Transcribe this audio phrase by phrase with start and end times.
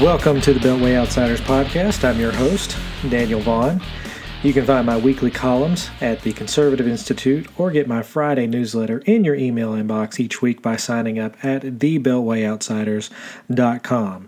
[0.00, 2.04] Welcome to the Beltway Outsiders podcast.
[2.04, 2.76] I'm your host,
[3.08, 3.80] Daniel Vaughan.
[4.44, 8.98] You can find my weekly columns at the Conservative Institute or get my Friday newsletter
[9.06, 14.27] in your email inbox each week by signing up at thebeltwayoutsiders.com.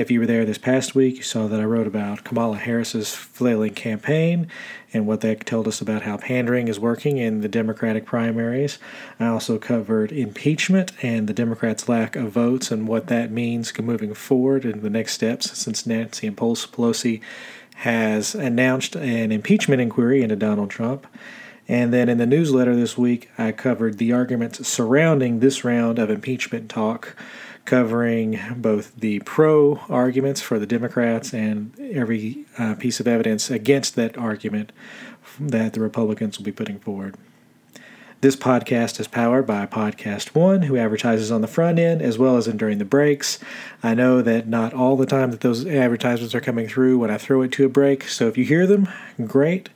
[0.00, 3.14] If you were there this past week, you saw that I wrote about Kamala Harris's
[3.14, 4.46] flailing campaign
[4.94, 8.78] and what that told us about how pandering is working in the Democratic primaries.
[9.18, 14.14] I also covered impeachment and the Democrats' lack of votes and what that means moving
[14.14, 17.20] forward and the next steps since Nancy and Pelosi
[17.74, 21.06] has announced an impeachment inquiry into Donald Trump.
[21.68, 26.08] And then in the newsletter this week, I covered the arguments surrounding this round of
[26.08, 27.14] impeachment talk,
[27.70, 33.94] covering both the pro arguments for the Democrats and every uh, piece of evidence against
[33.94, 34.72] that argument
[35.38, 37.14] that the Republicans will be putting forward.
[38.22, 42.36] This podcast is powered by Podcast One, who advertises on the front end as well
[42.36, 43.38] as in during the breaks.
[43.84, 47.18] I know that not all the time that those advertisements are coming through when I
[47.18, 48.88] throw it to a break, so if you hear them,
[49.24, 49.68] great.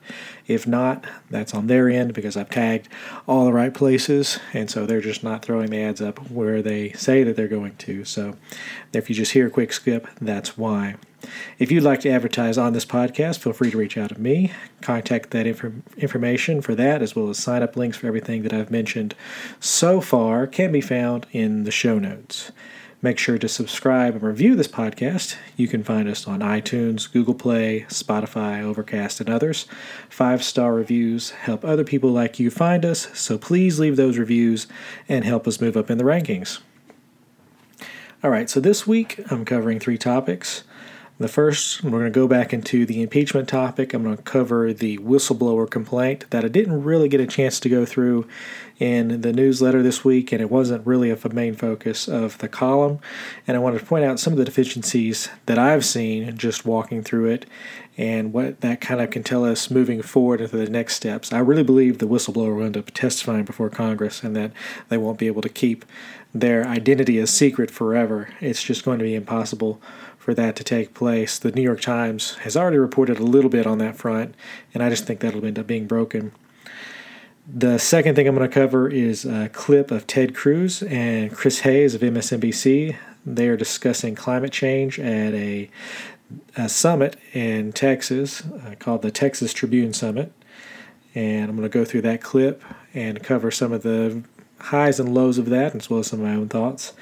[0.46, 2.88] If not, that's on their end because I've tagged
[3.26, 6.92] all the right places, and so they're just not throwing the ads up where they
[6.92, 8.04] say that they're going to.
[8.04, 8.36] So
[8.92, 10.96] if you just hear a quick skip, that's why.
[11.58, 14.52] If you'd like to advertise on this podcast, feel free to reach out to me.
[14.82, 18.52] Contact that inf- information for that, as well as sign up links for everything that
[18.52, 19.14] I've mentioned
[19.60, 22.52] so far, can be found in the show notes.
[23.04, 25.36] Make sure to subscribe and review this podcast.
[25.58, 29.66] You can find us on iTunes, Google Play, Spotify, Overcast, and others.
[30.08, 34.66] Five star reviews help other people like you find us, so please leave those reviews
[35.06, 36.60] and help us move up in the rankings.
[38.22, 40.64] All right, so this week I'm covering three topics.
[41.16, 43.94] The first, we're going to go back into the impeachment topic.
[43.94, 47.68] I'm going to cover the whistleblower complaint that I didn't really get a chance to
[47.68, 48.26] go through
[48.80, 52.98] in the newsletter this week, and it wasn't really a main focus of the column.
[53.46, 57.04] And I wanted to point out some of the deficiencies that I've seen just walking
[57.04, 57.46] through it
[57.96, 61.32] and what that kind of can tell us moving forward into the next steps.
[61.32, 64.50] I really believe the whistleblower will end up testifying before Congress and that
[64.88, 65.84] they won't be able to keep
[66.34, 68.30] their identity a secret forever.
[68.40, 69.80] It's just going to be impossible
[70.24, 71.38] for that to take place.
[71.38, 74.34] The New York Times has already reported a little bit on that front,
[74.72, 76.32] and I just think that'll end up being broken.
[77.46, 81.60] The second thing I'm going to cover is a clip of Ted Cruz and Chris
[81.60, 82.96] Hayes of MSNBC.
[83.26, 85.68] They are discussing climate change at a,
[86.56, 90.32] a summit in Texas uh, called the Texas Tribune Summit.
[91.14, 92.64] And I'm going to go through that clip
[92.94, 94.22] and cover some of the
[94.64, 96.92] highs and lows of that, as well as some of my own thoughts.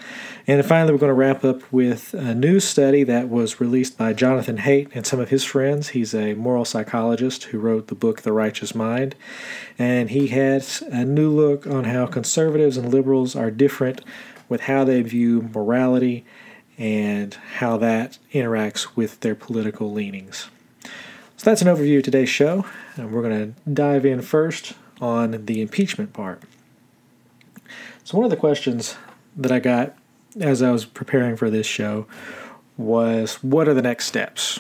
[0.47, 4.13] And finally, we're going to wrap up with a new study that was released by
[4.13, 5.91] Jonathan Haidt and some of his friends.
[5.91, 9.15] He's a moral psychologist who wrote the book The Righteous Mind.
[9.79, 14.01] And he has a new look on how conservatives and liberals are different
[14.49, 16.25] with how they view morality
[16.77, 20.51] and how that interacts with their political leanings.
[21.37, 22.67] So that's an overview of today's show.
[22.97, 26.43] And we're going to dive in first on the impeachment part.
[28.05, 28.97] So, one of the questions
[29.37, 29.95] that I got
[30.41, 32.07] as I was preparing for this show
[32.77, 34.59] was what are the next steps?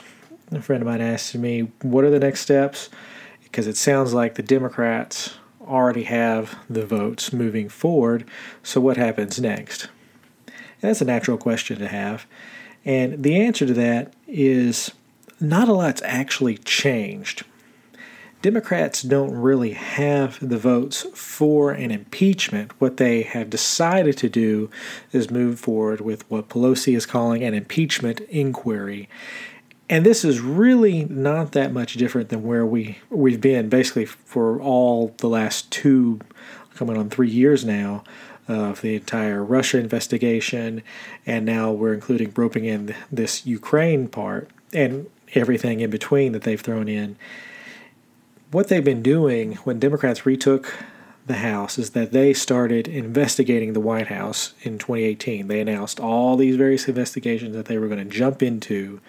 [0.52, 2.88] A friend of mine asked me, What are the next steps?
[3.42, 8.24] Because it sounds like the Democrats already have the votes moving forward.
[8.62, 9.88] So, what happens next?
[10.46, 12.26] And that's a natural question to have.
[12.84, 14.92] And the answer to that is
[15.40, 17.44] not a lot's actually changed.
[18.42, 22.72] Democrats don't really have the votes for an impeachment.
[22.80, 24.68] What they have decided to do
[25.12, 29.08] is move forward with what Pelosi is calling an impeachment inquiry.
[29.88, 34.60] And this is really not that much different than where we, we've been basically for
[34.60, 36.18] all the last two,
[36.74, 38.02] coming on three years now,
[38.48, 40.82] of the entire Russia investigation.
[41.24, 46.60] And now we're including roping in this Ukraine part and everything in between that they've
[46.60, 47.16] thrown in
[48.52, 50.84] what they've been doing when Democrats retook
[51.26, 55.46] the House is that they started investigating the White House in 2018.
[55.48, 59.00] They announced all these various investigations that they were going to jump into,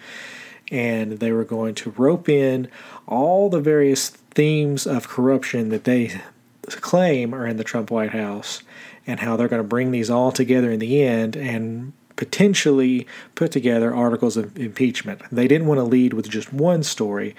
[0.70, 2.68] and they were going to rope in
[3.06, 6.20] all the various themes of corruption that they
[6.68, 8.62] claim are in the Trump White House,
[9.06, 13.50] and how they're going to bring these all together in the end and potentially put
[13.50, 15.20] together articles of impeachment.
[15.30, 17.34] They didn't want to lead with just one story.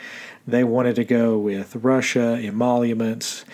[0.48, 3.46] They wanted to go with Russia, emoluments,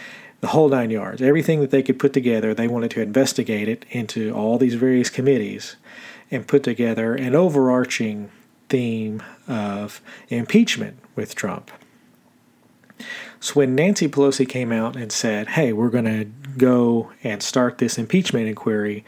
[0.42, 1.22] the whole nine yards.
[1.22, 5.10] Everything that they could put together, they wanted to investigate it into all these various
[5.10, 5.76] committees
[6.30, 8.30] and put together an overarching
[8.70, 11.70] theme of impeachment with Trump.
[13.40, 16.26] So when Nancy Pelosi came out and said, hey, we're going to
[16.58, 19.04] go and start this impeachment inquiry,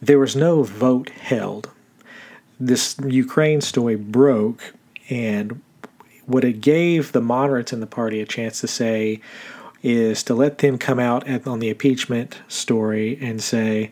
[0.00, 1.70] there was no vote held.
[2.60, 4.74] this Ukraine story broke,
[5.08, 5.60] and
[6.28, 9.20] what it gave the moderates in the party a chance to say
[9.82, 13.90] is to let them come out at, on the impeachment story and say,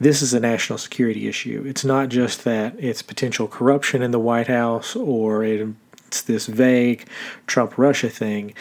[0.00, 1.62] this is a national security issue.
[1.66, 7.06] It's not just that it's potential corruption in the White House or it's this vague
[7.46, 8.54] Trump Russia thing.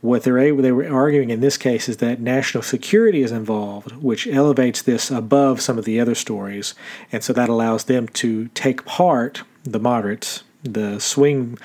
[0.00, 4.28] What they're they were arguing in this case is that national security is involved, which
[4.28, 6.74] elevates this above some of the other stories,
[7.10, 11.58] and so that allows them to take part, the moderates, the swing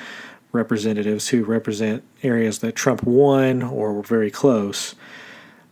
[0.54, 4.96] representatives who represent areas that Trump won or were very close,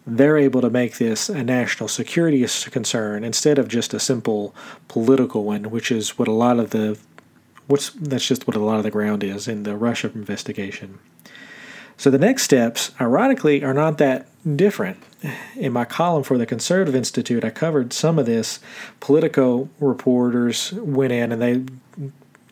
[0.05, 4.53] they're able to make this a national security concern instead of just a simple
[4.87, 6.97] political one, which is what a lot of the
[7.67, 10.99] what's that's just what a lot of the ground is in the Russia investigation.
[11.95, 14.97] So the next steps, ironically, are not that different.
[15.55, 18.59] In my column for the Conservative Institute, I covered some of this.
[18.99, 21.63] Politico reporters went in and they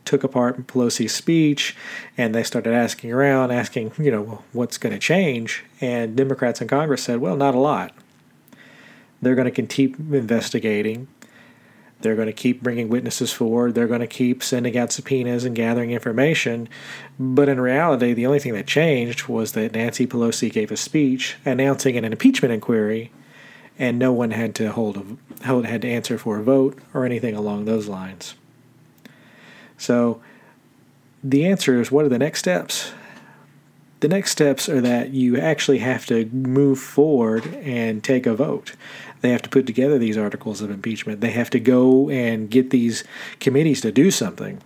[0.09, 1.77] took apart Pelosi's speech
[2.17, 5.63] and they started asking around, asking, you know, what's going to change.
[5.79, 7.93] And Democrats in Congress said, well, not a lot.
[9.21, 11.07] They're going to keep investigating.
[12.01, 13.75] They're going to keep bringing witnesses forward.
[13.75, 16.67] They're going to keep sending out subpoenas and gathering information.
[17.19, 21.35] But in reality, the only thing that changed was that Nancy Pelosi gave a speech
[21.45, 23.11] announcing an impeachment inquiry,
[23.77, 27.35] and no one had to hold a had to answer for a vote or anything
[27.35, 28.33] along those lines.
[29.79, 30.21] So
[31.23, 32.91] the answer is what are the next steps?
[34.01, 38.75] The next steps are that you actually have to move forward and take a vote.
[39.21, 41.19] They have to put together these articles of impeachment.
[41.19, 43.03] They have to go and get these
[43.41, 44.61] committees to do something.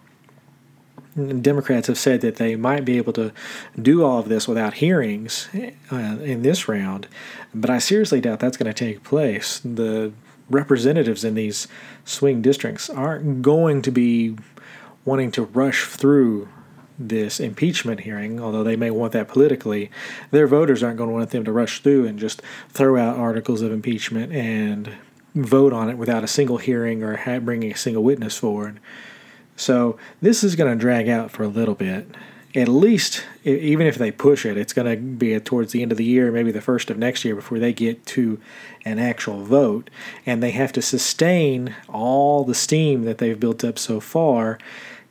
[1.16, 3.32] Democrats have said that they might be able to
[3.80, 5.48] do all of this without hearings
[5.92, 7.08] uh, in this round,
[7.54, 9.62] but I seriously doubt that's going to take place.
[9.64, 10.12] The
[10.50, 11.68] representatives in these
[12.04, 14.36] swing districts aren't going to be
[15.06, 16.48] wanting to rush through
[16.98, 19.90] this impeachment hearing, although they may want that politically,
[20.32, 23.62] their voters aren't going to want them to rush through and just throw out articles
[23.62, 24.94] of impeachment and
[25.36, 28.80] vote on it without a single hearing or bringing a single witness forward.
[29.56, 32.08] So this is going to drag out for a little bit.
[32.56, 35.98] At least, even if they push it, it's going to be towards the end of
[35.98, 38.40] the year, maybe the first of next year, before they get to
[38.86, 39.90] an actual vote.
[40.24, 44.60] And they have to sustain all the steam that they've built up so far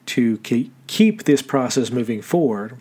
[0.07, 2.79] to keep this process moving forward.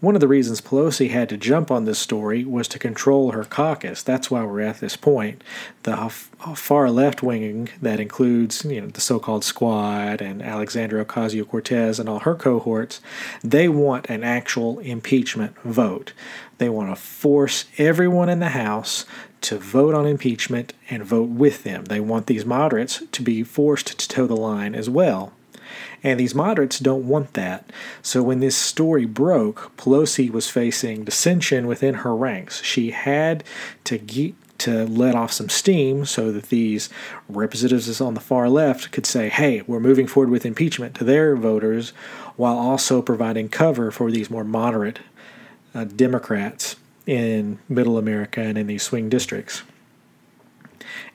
[0.00, 3.44] One of the reasons Pelosi had to jump on this story was to control her
[3.44, 4.02] caucus.
[4.02, 5.42] That's why we're at this point.
[5.84, 5.96] The
[6.54, 12.20] far left wing that includes, you know, the so-called Squad and Alexandria Ocasio-Cortez and all
[12.20, 13.00] her cohorts,
[13.42, 16.12] they want an actual impeachment vote.
[16.58, 19.06] They want to force everyone in the House
[19.40, 21.86] to vote on impeachment and vote with them.
[21.86, 25.32] They want these moderates to be forced to toe the line as well.
[26.02, 27.70] And these moderates don't want that.
[28.02, 32.62] So when this story broke, Pelosi was facing dissension within her ranks.
[32.62, 33.44] She had
[33.84, 36.88] to get to let off some steam so that these
[37.28, 41.36] representatives on the far left could say, hey, we're moving forward with impeachment to their
[41.36, 41.90] voters
[42.36, 45.00] while also providing cover for these more moderate
[45.74, 46.76] uh, Democrats
[47.06, 49.62] in middle America and in these swing districts.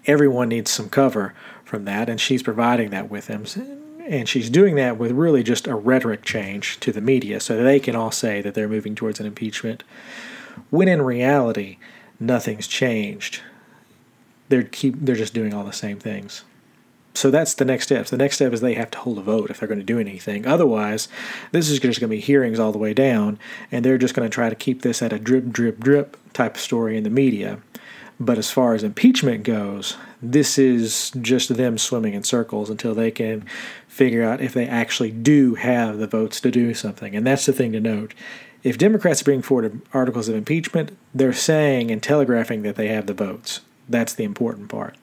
[0.06, 1.34] Everyone needs some cover
[1.64, 3.46] from that, and she's providing that with them.
[4.08, 7.80] And she's doing that with really just a rhetoric change to the media so they
[7.80, 9.84] can all say that they're moving towards an impeachment,
[10.70, 11.78] when in reality,
[12.20, 13.42] nothing's changed.
[14.50, 16.44] They're, keep, they're just doing all the same things.
[17.14, 18.06] So that's the next step.
[18.08, 20.00] The next step is they have to hold a vote if they're going to do
[20.00, 20.48] anything.
[20.48, 21.08] Otherwise,
[21.52, 23.38] this is just going to be hearings all the way down,
[23.72, 26.56] and they're just going to try to keep this at a drip, drip, drip type
[26.56, 27.60] of story in the media.
[28.20, 33.10] But as far as impeachment goes, this is just them swimming in circles until they
[33.10, 33.46] can
[33.92, 37.14] figure out if they actually do have the votes to do something.
[37.14, 38.14] And that's the thing to note.
[38.64, 43.14] If Democrats bring forward articles of impeachment, they're saying and telegraphing that they have the
[43.14, 43.60] votes.
[43.90, 44.96] That's the important part.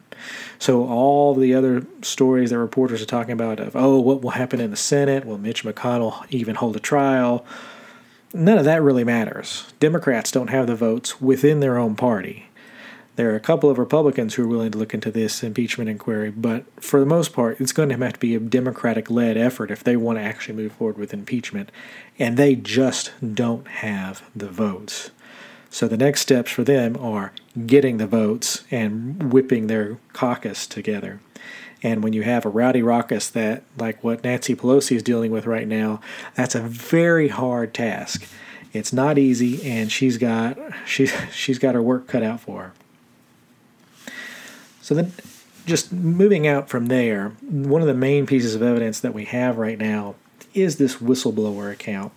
[0.59, 4.59] So all the other stories that reporters are talking about of oh what will happen
[4.59, 7.45] in the Senate, will Mitch McConnell even hold a trial?
[8.33, 9.71] None of that really matters.
[9.81, 12.48] Democrats don't have the votes within their own party.
[13.19, 16.31] There are a couple of Republicans who are willing to look into this impeachment inquiry,
[16.31, 19.73] but for the most part, it's going to have to be a Democratic led effort
[19.73, 21.73] if they want to actually move forward with impeachment,
[22.17, 25.11] and they just don't have the votes.
[25.69, 27.33] So the next steps for them are
[27.67, 31.19] getting the votes and whipping their caucus together.
[31.83, 35.45] And when you have a rowdy raucous that, like what Nancy Pelosi is dealing with
[35.45, 36.01] right now,
[36.37, 38.29] that's a very hard task.
[38.73, 40.57] It's not easy, and she's got
[40.87, 42.73] she's she's got her work cut out for her.
[44.89, 45.11] So the
[45.67, 49.59] just moving out from there, one of the main pieces of evidence that we have
[49.59, 50.15] right now
[50.55, 52.11] is this whistleblower account.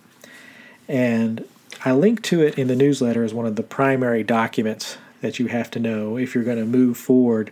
[0.88, 1.44] And
[1.84, 5.48] I link to it in the newsletter as one of the primary documents that you
[5.48, 7.50] have to know if you're going to move forward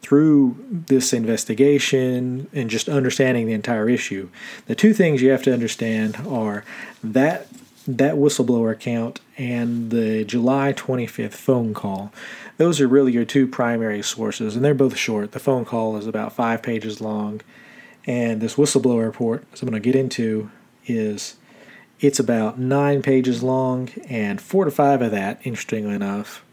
[0.00, 4.28] through this investigation and just understanding the entire issue.
[4.66, 6.64] The two things you have to understand are
[7.02, 7.48] that
[7.86, 12.12] that whistleblower account and the July 25th phone call.
[12.56, 15.32] Those are really your two primary sources, and they're both short.
[15.32, 17.40] The phone call is about five pages long,
[18.06, 20.50] and this whistleblower report, as I'm going to get into,
[20.86, 21.36] is
[22.00, 26.44] it's about nine pages long, and four to five of that, interestingly enough,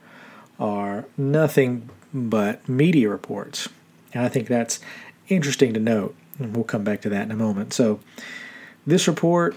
[0.59, 3.69] are nothing but media reports.
[4.13, 4.79] And I think that's
[5.27, 6.15] interesting to note.
[6.37, 7.73] And we'll come back to that in a moment.
[7.73, 7.99] So,
[8.87, 9.55] this report,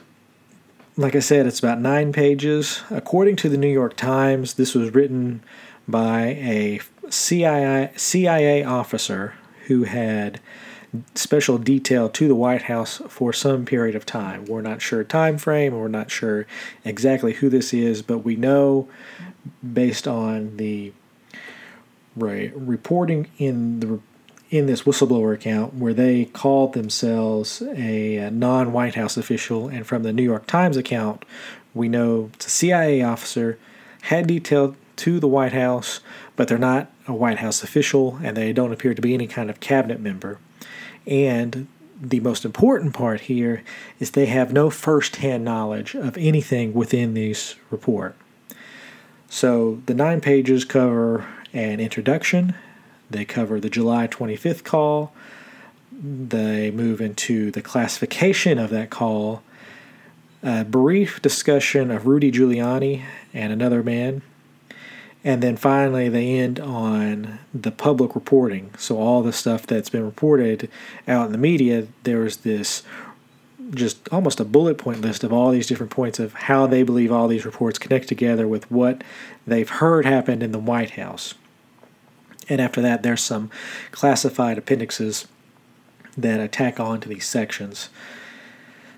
[0.96, 2.82] like I said, it's about nine pages.
[2.90, 5.42] According to the New York Times, this was written
[5.88, 9.34] by a CIA, CIA officer
[9.66, 10.40] who had
[11.14, 14.44] special detail to the White House for some period of time.
[14.44, 16.46] We're not sure time frame, we're not sure
[16.84, 18.88] exactly who this is, but we know
[19.72, 20.92] based on the
[22.14, 24.00] right reporting in the
[24.52, 29.66] in this whistleblower account where they called themselves a, uh, a non White House official,
[29.66, 31.24] and from the New York Times account,
[31.74, 33.58] we know it's a CIA officer
[34.02, 36.00] had detail to the White House,
[36.36, 39.48] but they're not a White House official and they don't appear to be any kind
[39.48, 40.38] of cabinet member.
[41.06, 41.66] And
[41.98, 43.64] the most important part here
[43.98, 48.16] is they have no first hand knowledge of anything within this report.
[49.30, 52.54] So the nine pages cover an introduction,
[53.12, 55.12] they cover the July 25th call,
[55.92, 59.42] they move into the classification of that call,
[60.42, 64.22] a brief discussion of Rudy Giuliani and another man,
[65.24, 68.74] and then finally, they end on the public reporting.
[68.76, 70.68] So, all the stuff that's been reported
[71.06, 72.82] out in the media, there's this
[73.72, 77.12] just almost a bullet point list of all these different points of how they believe
[77.12, 79.02] all these reports connect together with what
[79.46, 81.34] they've heard happened in the White House.
[82.48, 83.50] And after that, there's some
[83.90, 85.26] classified appendixes
[86.16, 87.88] that attack on to these sections.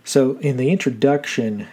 [0.04, 1.66] So, in the introduction,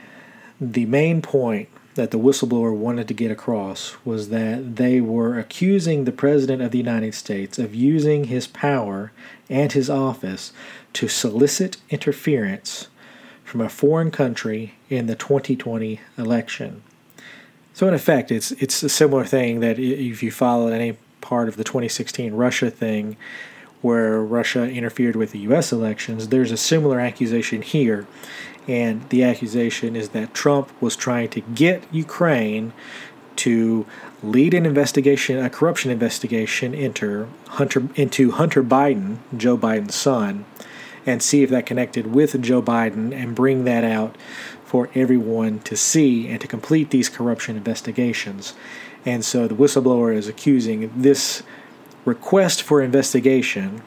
[0.59, 6.05] the main point that the whistleblower wanted to get across was that they were accusing
[6.05, 9.11] the President of the United States of using his power
[9.49, 10.53] and his office
[10.93, 12.87] to solicit interference
[13.43, 16.81] from a foreign country in the 2020 election.
[17.73, 21.55] So, in effect, it's, it's a similar thing that if you followed any part of
[21.55, 23.15] the 2016 Russia thing,
[23.81, 25.71] where Russia interfered with the U.S.
[25.71, 28.07] elections, there's a similar accusation here
[28.67, 32.73] and the accusation is that Trump was trying to get Ukraine
[33.37, 33.85] to
[34.21, 40.45] lead an investigation, a corruption investigation into Hunter into Hunter Biden, Joe Biden's son,
[41.05, 44.15] and see if that connected with Joe Biden and bring that out
[44.63, 48.53] for everyone to see and to complete these corruption investigations.
[49.05, 51.43] And so the whistleblower is accusing this
[52.05, 53.81] request for investigation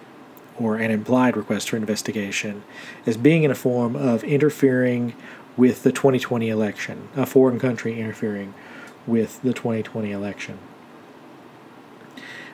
[0.59, 2.63] or an implied request for investigation
[3.07, 5.15] as being in a form of interfering
[5.57, 8.55] with the 2020 election, a foreign country interfering
[9.07, 10.59] with the 2020 election.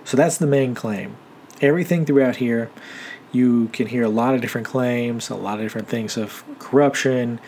[0.04, 1.16] So that's the main claim.
[1.60, 2.70] Everything throughout here
[3.32, 7.40] you can hear a lot of different claims, a lot of different things of corruption.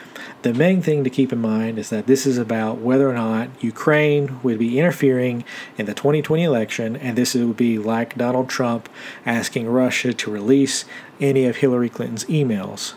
[0.43, 3.49] The main thing to keep in mind is that this is about whether or not
[3.61, 5.45] Ukraine would be interfering
[5.77, 8.89] in the 2020 election, and this would be like Donald Trump
[9.27, 10.85] asking Russia to release
[11.21, 12.95] any of Hillary Clinton's emails.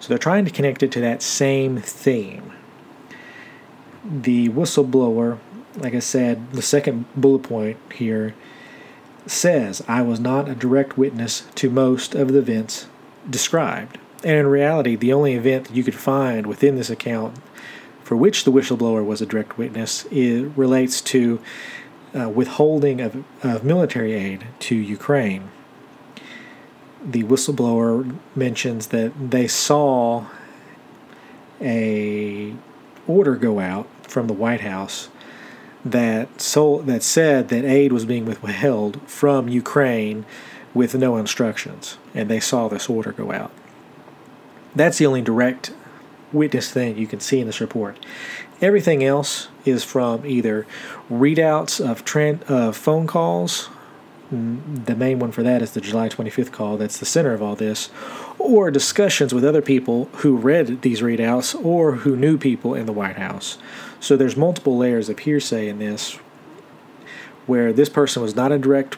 [0.00, 2.52] So they're trying to connect it to that same theme.
[4.04, 5.38] The whistleblower,
[5.76, 8.34] like I said, the second bullet point here
[9.26, 12.86] says, I was not a direct witness to most of the events
[13.28, 13.98] described.
[14.24, 17.36] And in reality, the only event you could find within this account
[18.02, 21.40] for which the whistleblower was a direct witness it relates to
[22.14, 25.50] uh, withholding of, of military aid to Ukraine.
[27.04, 30.26] The whistleblower mentions that they saw
[31.60, 32.54] a
[33.06, 35.08] order go out from the White House
[35.90, 40.24] that so that said that aid was being withheld from Ukraine
[40.74, 43.52] with no instructions, and they saw this order go out.
[44.74, 45.72] That's the only direct
[46.32, 48.04] witness thing you can see in this report.
[48.60, 50.66] Everything else is from either
[51.10, 53.68] readouts of trend, of phone calls.
[54.30, 56.76] The main one for that is the July 25th call.
[56.76, 57.90] That's the center of all this,
[58.38, 62.92] or discussions with other people who read these readouts or who knew people in the
[62.92, 63.56] White House.
[64.06, 66.12] So there's multiple layers of hearsay in this
[67.46, 68.96] where this person was not a direct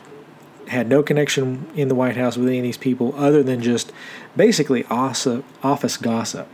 [0.67, 3.91] had no connection in the White House with any of these people other than just
[4.37, 6.47] basically office gossip.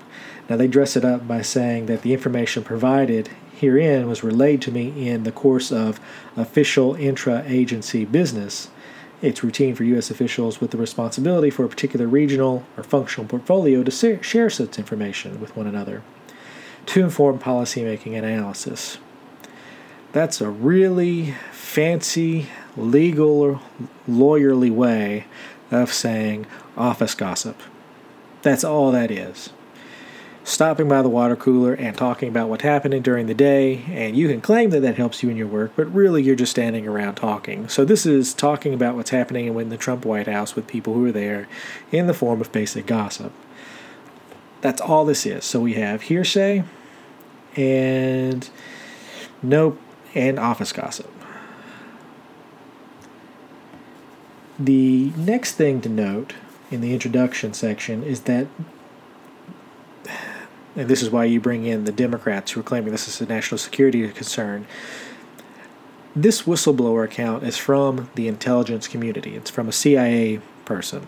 [0.48, 4.70] Now, they dress it up by saying that the information provided herein was relayed to
[4.70, 5.98] me in the course of
[6.36, 8.70] official intra agency business.
[9.20, 10.12] It's routine for U.S.
[10.12, 15.40] officials with the responsibility for a particular regional or functional portfolio to share such information
[15.40, 16.04] with one another
[16.86, 18.98] to inform policymaking and analysis.
[20.12, 23.60] That's a really fancy, legal,
[24.08, 25.26] lawyerly way
[25.70, 27.60] of saying office gossip.
[28.42, 29.50] That's all that is
[30.44, 34.28] stopping by the water cooler and talking about what's happening during the day, and you
[34.28, 37.14] can claim that that helps you in your work, but really you're just standing around
[37.14, 37.66] talking.
[37.68, 41.06] So this is talking about what's happening in the Trump White House with people who
[41.06, 41.48] are there
[41.90, 43.32] in the form of basic gossip.
[44.64, 45.44] That's all this is.
[45.44, 46.64] So we have hearsay
[47.54, 48.48] and
[49.42, 49.76] no
[50.14, 51.12] and office gossip.
[54.58, 56.32] The next thing to note
[56.70, 58.46] in the introduction section is that
[60.74, 63.26] and this is why you bring in the Democrats who are claiming this is a
[63.26, 64.66] national security concern.
[66.16, 71.06] This whistleblower account is from the intelligence community, it's from a CIA person.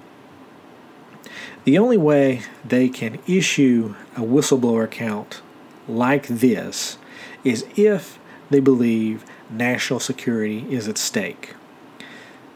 [1.67, 5.43] The only way they can issue a whistleblower account
[5.89, 6.97] like this
[7.43, 8.21] is if
[8.51, 11.57] they believe national security is at stake.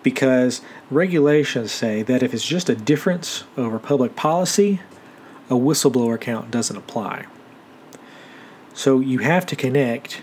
[0.05, 0.61] Because
[0.93, 4.81] regulations say that if it's just a difference over public policy,
[5.51, 7.27] a whistleblower account doesn't apply.
[8.75, 10.23] So you have to connect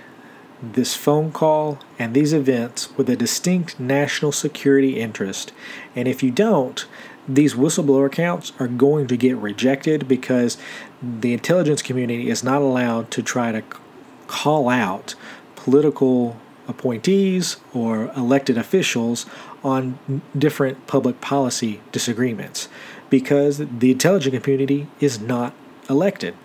[0.63, 5.51] this phone call and these events with a distinct national security interest.
[5.93, 6.85] And if you don't,
[7.27, 10.57] these whistleblower accounts are going to get rejected because
[11.01, 13.63] the intelligence community is not allowed to try to
[14.27, 15.15] call out
[15.55, 19.25] political appointees or elected officials
[19.63, 22.69] on different public policy disagreements
[23.09, 25.53] because the intelligence community is not
[25.89, 26.35] elected.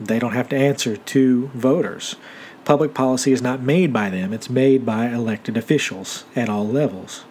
[0.00, 2.16] They don't have to answer to voters.
[2.64, 7.24] Public policy is not made by them, it's made by elected officials at all levels.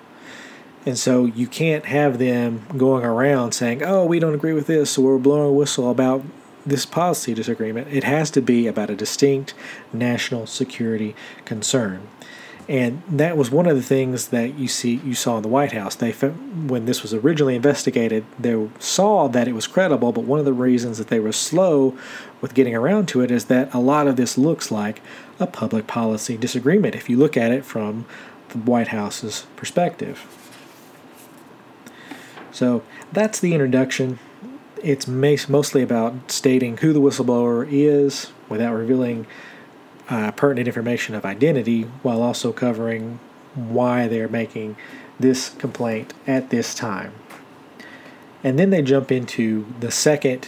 [0.85, 4.91] And so you can't have them going around saying, oh, we don't agree with this,
[4.91, 6.23] so we're blowing a whistle about
[6.65, 7.87] this policy disagreement.
[7.91, 9.53] It has to be about a distinct
[9.93, 12.07] national security concern
[12.67, 15.71] and that was one of the things that you see you saw in the White
[15.71, 15.95] House.
[15.95, 20.45] They when this was originally investigated, they saw that it was credible, but one of
[20.45, 21.95] the reasons that they were slow
[22.41, 25.01] with getting around to it is that a lot of this looks like
[25.39, 28.05] a public policy disagreement if you look at it from
[28.49, 30.25] the White House's perspective.
[32.55, 34.17] So that's the introduction.
[34.81, 39.27] It's mostly about stating who the whistleblower is without revealing
[40.07, 43.19] uh, pertinent information of identity while also covering
[43.55, 44.77] why they're making
[45.19, 47.11] this complaint at this time.
[48.41, 50.47] And then they jump into the second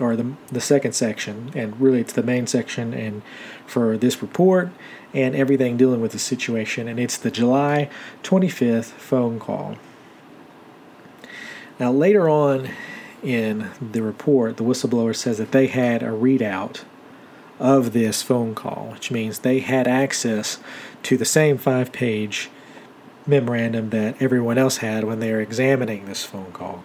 [0.00, 3.20] or the, the second section, and really it's the main section and
[3.66, 4.70] for this report
[5.12, 7.90] and everything dealing with the situation, and it's the July
[8.22, 9.76] 25th phone call.
[11.78, 12.70] Now, later on
[13.22, 16.82] in the report, the whistleblower says that they had a readout
[17.58, 20.58] of this phone call, which means they had access
[21.04, 22.50] to the same five page
[23.26, 26.82] memorandum that everyone else had when they were examining this phone call.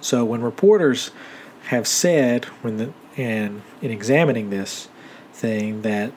[0.00, 1.10] So when reporters
[1.64, 4.88] have said when the and in examining this
[5.32, 6.12] thing that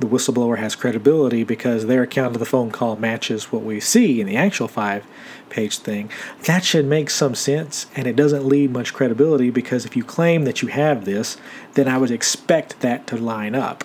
[0.00, 4.20] the whistleblower has credibility because their account of the phone call matches what we see
[4.20, 5.06] in the actual five
[5.50, 6.10] page thing.
[6.44, 10.44] That should make some sense, and it doesn't lead much credibility because if you claim
[10.44, 11.36] that you have this,
[11.74, 13.84] then I would expect that to line up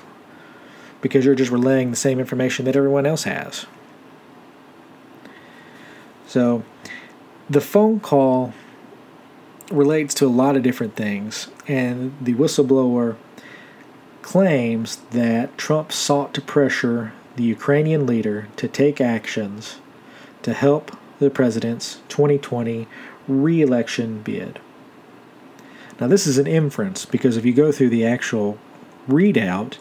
[1.01, 3.65] because you're just relaying the same information that everyone else has.
[6.25, 6.63] So,
[7.49, 8.53] the phone call
[9.71, 13.15] relates to a lot of different things, and the whistleblower
[14.27, 19.79] claims that Trump sought to pressure the Ukrainian leader to take actions
[20.41, 22.89] to help the president's 2020
[23.29, 24.59] reelection bid.
[25.97, 28.57] Now, this is an inference because if you go through the actual
[29.07, 29.77] readout,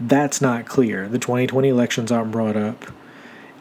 [0.00, 1.06] that's not clear.
[1.06, 2.86] The 2020 elections aren't brought up.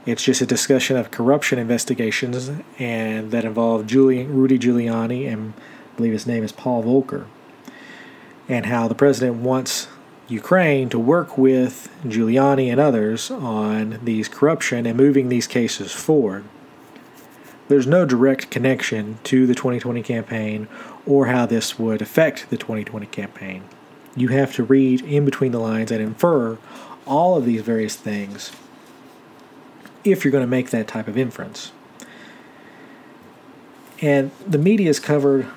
[0.07, 5.95] It's just a discussion of corruption investigations and that involve Giuliani, Rudy Giuliani and I
[5.97, 7.27] believe his name is Paul Volcker,
[8.49, 9.87] and how the president wants
[10.27, 16.45] Ukraine to work with Giuliani and others on these corruption and moving these cases forward.
[17.67, 20.67] There's no direct connection to the 2020 campaign
[21.05, 23.63] or how this would affect the 2020 campaign.
[24.15, 26.57] You have to read in between the lines and infer
[27.05, 28.51] all of these various things
[30.03, 31.71] if you're going to make that type of inference.
[34.01, 35.47] And the media has covered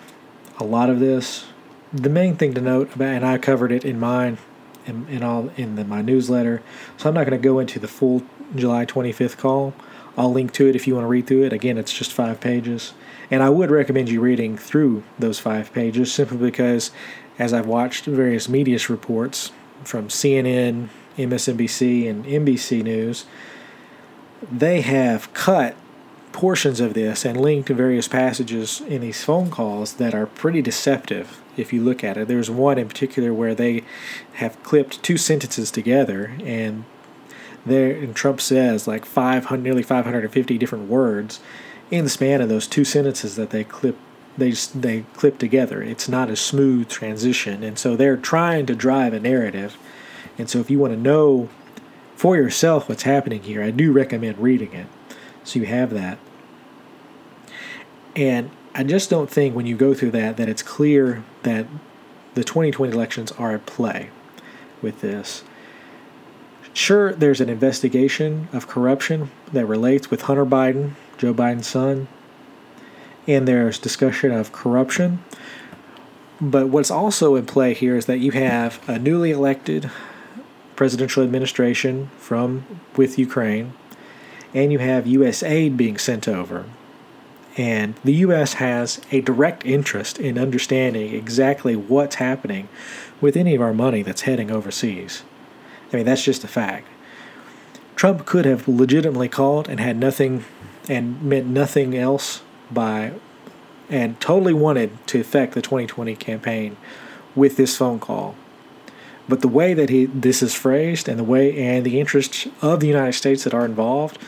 [0.59, 1.47] a lot of this.
[1.93, 4.39] The main thing to note about, and I covered it in mine,
[4.89, 6.63] in, in all in the, my newsletter.
[6.97, 8.23] So I'm not going to go into the full
[8.57, 9.75] July 25th call.
[10.17, 11.53] I'll link to it if you want to read through it.
[11.53, 12.95] Again, it's just five pages.
[13.31, 16.91] And I would recommend you reading through those five pages simply because,
[17.39, 19.53] as I've watched various media reports
[19.85, 23.27] from CNN, MSNBC, and NBC News,
[24.51, 25.77] they have cut
[26.33, 31.41] portions of this and linked various passages in these phone calls that are pretty deceptive
[31.59, 32.29] if you look at it.
[32.29, 33.85] There's one in particular where they
[34.35, 36.85] have clipped two sentences together and
[37.67, 41.41] there and Trump says like 500 nearly 550 different words
[41.91, 43.97] in the span of those two sentences that they clip
[44.37, 45.83] they they clip together.
[45.83, 49.77] It's not a smooth transition and so they're trying to drive a narrative.
[50.39, 51.49] And so if you want to know
[52.15, 54.87] for yourself what's happening here, I do recommend reading it.
[55.45, 56.19] So you have that.
[58.15, 61.67] And I just don't think when you go through that that it's clear that
[62.35, 64.11] the 2020 elections are at play
[64.81, 65.43] with this.
[66.73, 72.07] Sure, there's an investigation of corruption that relates with Hunter Biden, Joe Biden's son,
[73.27, 75.25] and there's discussion of corruption.
[76.41, 79.91] But what's also in play here is that you have a newly elected
[80.77, 82.65] presidential administration from
[82.97, 83.73] with Ukraine,
[84.55, 85.43] and you have U.S.
[85.43, 86.67] aid being sent over
[87.59, 88.55] and the U.S.
[88.55, 92.69] has a direct interest in understanding exactly what's happening
[93.21, 95.25] with any of our money that's heading overseas.
[95.93, 96.87] I mean, that's just a fact.
[97.97, 100.45] Trump could have legitimately called and had nothing
[100.89, 103.15] and meant nothing else by
[103.91, 106.77] and totally wanted to affect the 2020 campaign
[107.35, 108.37] with this phone call.
[109.29, 112.79] But the way that he this is phrased and the way and the interests of
[112.79, 114.19] the United States that are involved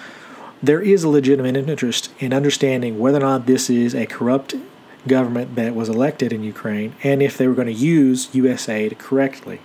[0.62, 4.54] there is a legitimate interest in understanding whether or not this is a corrupt
[5.06, 8.68] government that was elected in Ukraine and if they were going to use U.S.
[8.68, 9.60] aid correctly.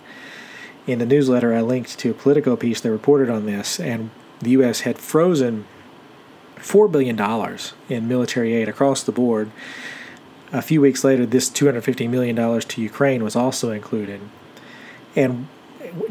[0.88, 4.51] In the newsletter, I linked to a Politico piece that reported on this, and the
[4.51, 4.81] U.S.
[4.81, 5.65] had frozen
[6.58, 7.19] $4 billion
[7.89, 9.51] in military aid across the board.
[10.53, 14.21] A few weeks later, this $250 million to Ukraine was also included.
[15.15, 15.47] And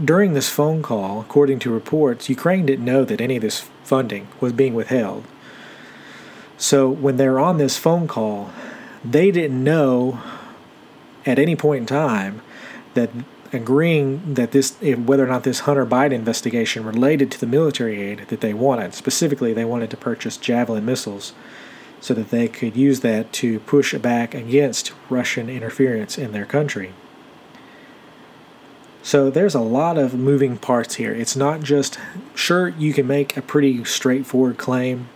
[0.05, 4.29] during this phone call, according to reports, Ukraine didn't know that any of this funding
[4.41, 5.25] was being withheld.
[6.57, 8.51] So when they're on this phone call,
[9.05, 10.23] they didn't know
[11.27, 12.43] at any point in time
[12.95, 13.11] that
[13.53, 18.27] agreeing that this whether or not this Hunter Biden investigation related to the military aid
[18.29, 18.95] that they wanted.
[18.95, 21.33] Specifically, they wanted to purchase Javelin missiles
[22.01, 26.93] so that they could use that to push back against Russian interference in their country.
[29.05, 31.13] So there's a lot of moving parts here.
[31.13, 31.99] It's not just,
[32.35, 35.11] sure, you can make a pretty straightforward claim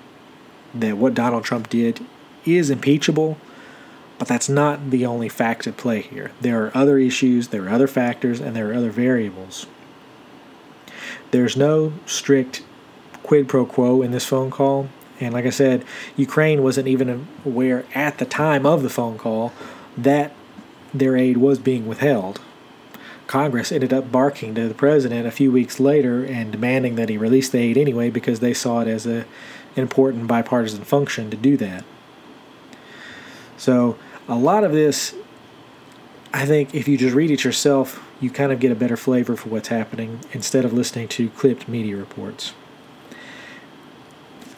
[0.75, 2.05] that what Donald Trump did
[2.45, 3.39] is impeachable,
[4.19, 6.33] but that's not the only fact at play here.
[6.39, 9.67] There are other issues, there are other factors, and there are other variables.
[11.31, 12.63] There's no strict
[13.23, 14.91] quid pro quo in this phone call.
[15.19, 15.83] And like I said,
[16.15, 19.55] Ukraine wasn't even aware at the time of the phone call
[19.97, 20.35] that
[20.93, 22.43] their aid was being withheld.
[23.29, 27.19] Congress ended up barking to the president a few weeks later and demanding that he
[27.19, 29.27] release the aid anyway because they saw it as a, an
[29.77, 31.85] important bipartisan function to do that.
[33.59, 35.15] So, a lot of this,
[36.33, 39.37] I think, if you just read it yourself, you kind of get a better flavor
[39.37, 42.55] for what's happening instead of listening to clipped media reports.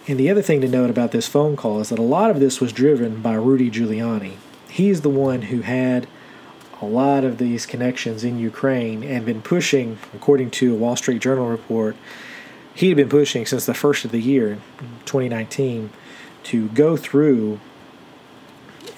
[0.07, 2.39] And the other thing to note about this phone call is that a lot of
[2.39, 4.35] this was driven by Rudy Giuliani.
[4.69, 6.07] He's the one who had
[6.81, 11.21] a lot of these connections in Ukraine and been pushing, according to a Wall Street
[11.21, 11.97] Journal report,
[12.75, 14.59] he had been pushing since the first of the year,
[15.05, 15.91] 2019,
[16.45, 17.61] to go through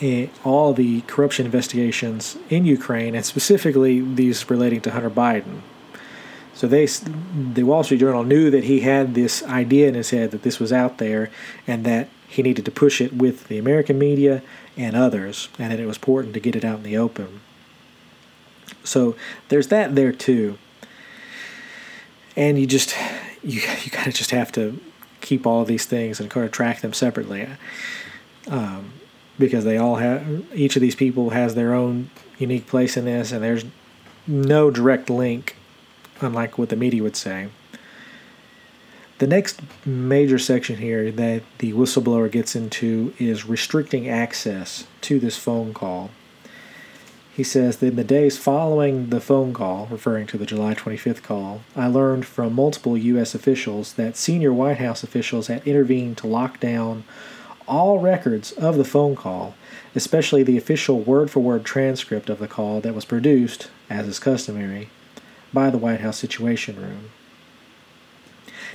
[0.01, 5.63] eh, all the corruption investigations in Ukraine and specifically these relating to Hunter Biden.
[6.55, 10.31] So they, the Wall Street Journal knew that he had this idea in his head
[10.31, 11.31] that this was out there
[11.67, 14.43] and that he needed to push it with the American media
[14.77, 17.41] and others, and that it was important to get it out in the open.
[18.85, 19.17] So
[19.49, 20.59] there's that there too.
[22.37, 22.95] And you just
[23.43, 24.81] you you kind of just have to
[25.21, 27.47] keep all these things and kind of track them separately,
[28.49, 28.93] um,
[29.39, 33.33] because they all have each of these people has their own unique place in this,
[33.33, 33.65] and there's
[34.27, 35.57] no direct link,
[36.21, 37.49] unlike what the media would say.
[39.19, 45.37] The next major section here that the whistleblower gets into is restricting access to this
[45.37, 46.11] phone call.
[47.35, 51.23] He says that in the days following the phone call, referring to the July 25th
[51.23, 53.35] call, I learned from multiple U.S.
[53.35, 57.05] officials that senior White House officials had intervened to lock down
[57.67, 59.55] all records of the phone call,
[59.95, 64.19] especially the official word for word transcript of the call that was produced, as is
[64.19, 64.91] customary,
[65.55, 67.09] by the White House Situation Room.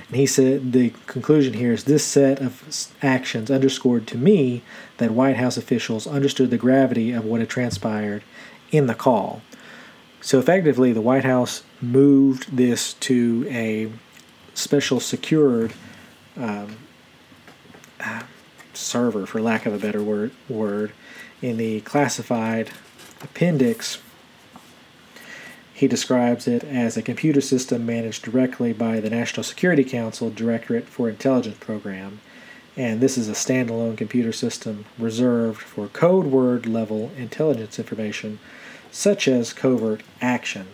[0.08, 4.62] And he said the conclusion here is this set of actions underscored to me
[4.96, 8.24] that White House officials understood the gravity of what had transpired
[8.70, 9.42] in the call.
[10.20, 13.90] So effectively, the White House moved this to a
[14.54, 15.72] special secured
[16.36, 16.76] um,
[18.00, 18.22] uh,
[18.74, 20.92] server, for lack of a better word, word,
[21.40, 22.70] in the classified
[23.20, 23.98] appendix
[25.78, 30.88] he describes it as a computer system managed directly by the National Security Council Directorate
[30.88, 32.20] for Intelligence Program,
[32.78, 38.38] and this is a standalone computer system reserved for code word level intelligence information,
[38.92, 40.68] such as covert action.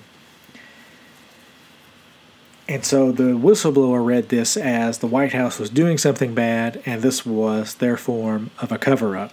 [2.68, 7.00] And so the whistleblower read this as the White House was doing something bad, and
[7.00, 9.32] this was their form of a cover up,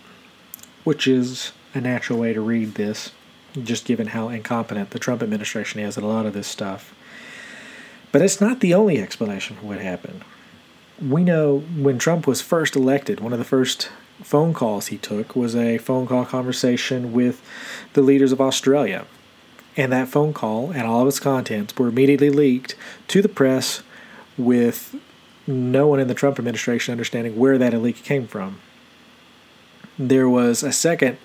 [0.86, 3.12] which is a natural way to read this
[3.62, 6.96] just given how incompetent the Trump administration is at a lot of this stuff.
[8.14, 10.24] But it's not the only explanation for what happened.
[11.00, 13.90] We know when Trump was first elected, one of the first
[14.24, 17.42] phone calls he took was a phone call conversation with
[17.94, 19.06] the leaders of Australia.
[19.78, 22.76] And that phone call and all of its contents were immediately leaked
[23.08, 23.82] to the press
[24.38, 24.96] with
[25.48, 28.60] no one in the Trump administration understanding where that leak came from.
[29.98, 31.18] There was a second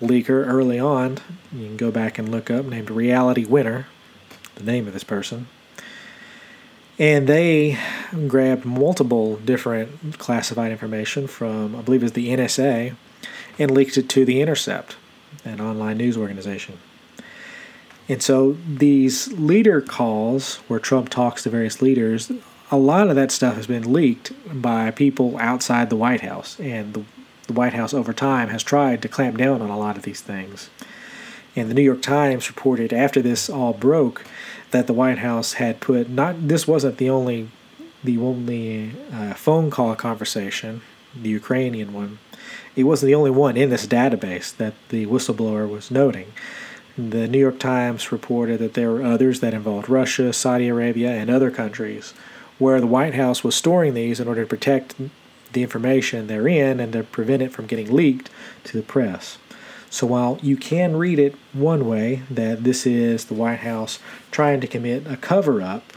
[0.00, 1.18] leaker early on.
[1.52, 3.86] You can go back and look up, named Reality Winner,
[4.54, 5.48] the name of this person.
[6.98, 7.78] And they
[8.28, 12.94] grabbed multiple different classified information from, I believe, is the NSA,
[13.58, 14.96] and leaked it to The Intercept,
[15.44, 16.78] an online news organization.
[18.08, 22.30] And so these leader calls, where Trump talks to various leaders,
[22.70, 26.58] a lot of that stuff has been leaked by people outside the White House.
[26.60, 27.04] And the
[27.46, 30.20] the White House over time has tried to clamp down on a lot of these
[30.20, 30.70] things.
[31.54, 34.24] And the New York Times reported after this all broke
[34.72, 37.48] that the White House had put not this wasn't the only
[38.02, 40.82] the only uh, phone call conversation,
[41.14, 42.18] the Ukrainian one.
[42.74, 46.32] It wasn't the only one in this database that the whistleblower was noting.
[46.98, 51.30] The New York Times reported that there were others that involved Russia, Saudi Arabia, and
[51.30, 52.12] other countries
[52.58, 54.94] where the White House was storing these in order to protect
[55.52, 58.30] the information therein and to prevent it from getting leaked
[58.64, 59.38] to the press.
[59.92, 63.98] So while you can read it one way, that this is the White House
[64.30, 65.92] trying to commit a cover up,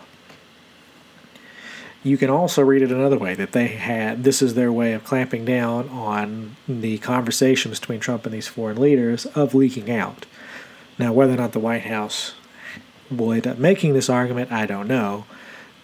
[2.04, 5.06] you can also read it another way that they had this is their way of
[5.06, 10.26] clamping down on the conversations between Trump and these foreign leaders of leaking out.
[11.00, 12.34] Now, whether or not the White House
[13.10, 15.24] will end up making this argument, I don't know.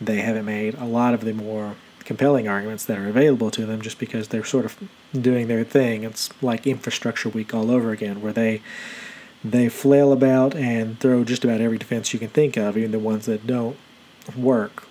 [0.02, 3.82] They haven't made a lot of the more compelling arguments that are available to them
[3.82, 4.78] just because they're sort of
[5.14, 6.04] doing their thing.
[6.04, 8.62] It's like infrastructure week all over again, where they
[9.44, 13.00] they flail about and throw just about every defense you can think of, even the
[13.00, 13.76] ones that don't
[14.38, 14.88] work.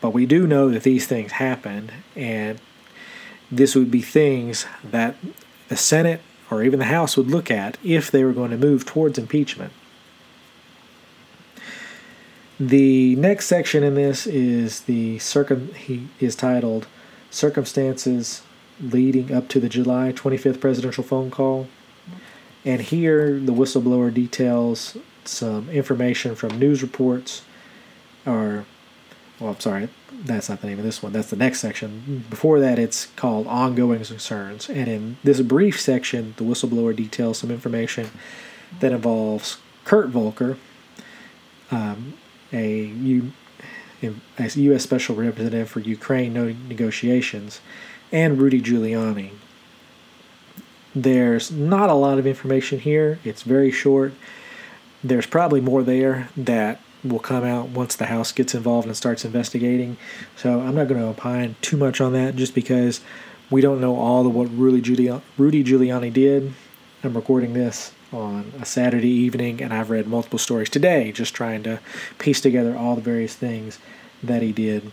[0.00, 2.60] But we do know that these things happened, and
[3.50, 5.16] this would be things that
[5.68, 6.20] the Senate
[6.50, 9.72] or even the House would look at if they were going to move towards impeachment.
[12.68, 15.74] The next section in this is the circum.
[15.74, 16.86] He is titled
[17.30, 18.40] "Circumstances
[18.80, 21.68] Leading Up to the July 25th Presidential Phone Call,"
[22.64, 24.96] and here the whistleblower details
[25.26, 27.42] some information from news reports,
[28.24, 28.64] or,
[29.38, 31.12] well, I'm sorry, that's not the name of this one.
[31.12, 32.24] That's the next section.
[32.30, 37.50] Before that, it's called ongoing concerns, and in this brief section, the whistleblower details some
[37.50, 38.08] information
[38.80, 40.56] that involves Kurt Volker.
[41.70, 42.14] Um,
[42.54, 43.32] a, U,
[44.02, 44.82] a U.S.
[44.82, 47.60] Special Representative for Ukraine no negotiations,
[48.12, 49.32] and Rudy Giuliani.
[50.94, 53.18] There's not a lot of information here.
[53.24, 54.14] It's very short.
[55.02, 59.24] There's probably more there that will come out once the House gets involved and starts
[59.24, 59.96] investigating.
[60.36, 63.00] So I'm not going to opine too much on that just because
[63.50, 66.54] we don't know all of what Rudy Giuliani, Rudy Giuliani did.
[67.02, 71.62] I'm recording this on a Saturday evening, and I've read multiple stories today just trying
[71.64, 71.80] to
[72.18, 73.78] piece together all the various things
[74.22, 74.92] that he did.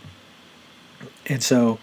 [1.26, 1.78] And so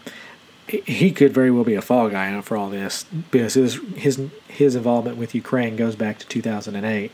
[0.68, 4.76] he could very well be a fall guy for all this because his his his
[4.76, 7.12] involvement with Ukraine goes back to 2008.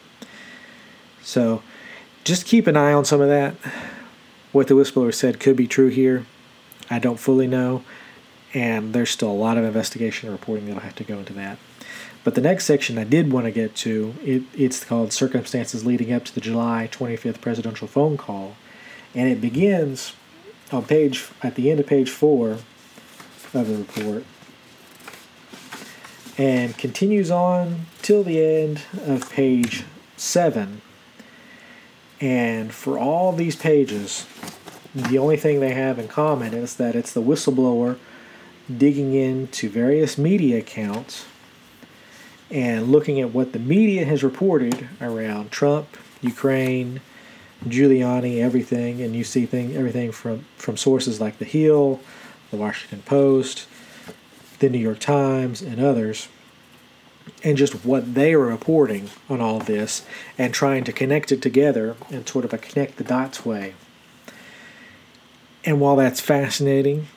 [1.22, 1.64] So
[2.24, 3.56] just keep an eye on some of that.
[4.52, 6.26] What the whistleblower said could be true here.
[6.90, 7.84] I don't fully know,
[8.54, 11.58] and there's still a lot of investigation and reporting that'll have to go into that.
[12.26, 16.12] But the next section I did want to get to, it, it's called Circumstances Leading
[16.12, 18.56] Up to the July 25th Presidential Phone Call.
[19.14, 20.14] And it begins
[20.72, 22.58] on page, at the end of page four
[23.54, 24.26] of the report,
[26.36, 29.84] and continues on till the end of page
[30.18, 30.82] seven.
[32.20, 34.26] And for all these pages,
[34.96, 38.00] the only thing they have in common is that it's the whistleblower
[38.76, 41.26] digging into various media accounts
[42.52, 45.88] and looking at what the media has reported around Trump,
[46.22, 47.02] Ukraine,
[47.66, 52.00] Giuliani, everything, and you see thing, everything from, from sources like The Hill,
[52.52, 53.68] The Washington Post,
[54.60, 56.28] The New York Times, and others,
[57.44, 60.06] and just what they are reporting on all this
[60.38, 63.74] and trying to connect it together in sort of a connect the dots way.
[65.64, 67.08] And while that's fascinating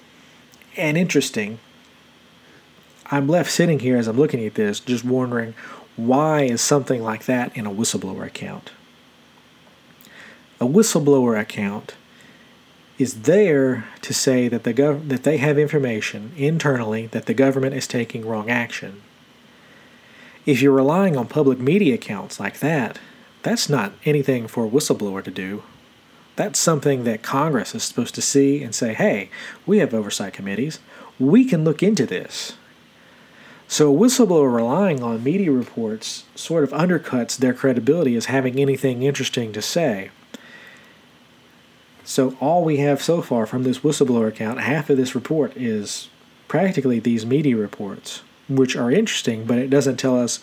[0.76, 1.58] and interesting,
[3.10, 5.54] I'm left sitting here as I'm looking at this just wondering
[5.96, 8.70] why is something like that in a whistleblower account?
[10.60, 11.94] A whistleblower account
[12.98, 17.74] is there to say that the gov- that they have information internally that the government
[17.74, 19.02] is taking wrong action.
[20.46, 22.98] If you're relying on public media accounts like that,
[23.42, 25.62] that's not anything for a whistleblower to do.
[26.36, 29.30] That's something that Congress is supposed to see and say, hey,
[29.66, 30.78] we have oversight committees.
[31.18, 32.54] We can look into this.
[33.70, 39.02] So a whistleblower relying on media reports sort of undercuts their credibility as having anything
[39.02, 40.10] interesting to say.
[42.02, 46.08] So all we have so far from this whistleblower account, half of this report is
[46.48, 50.40] practically these media reports, which are interesting, but it doesn't tell us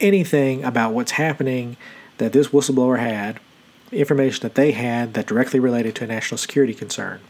[0.00, 1.76] anything about what's happening
[2.18, 3.40] that this whistleblower had
[3.90, 7.20] information that they had that directly related to a national security concern.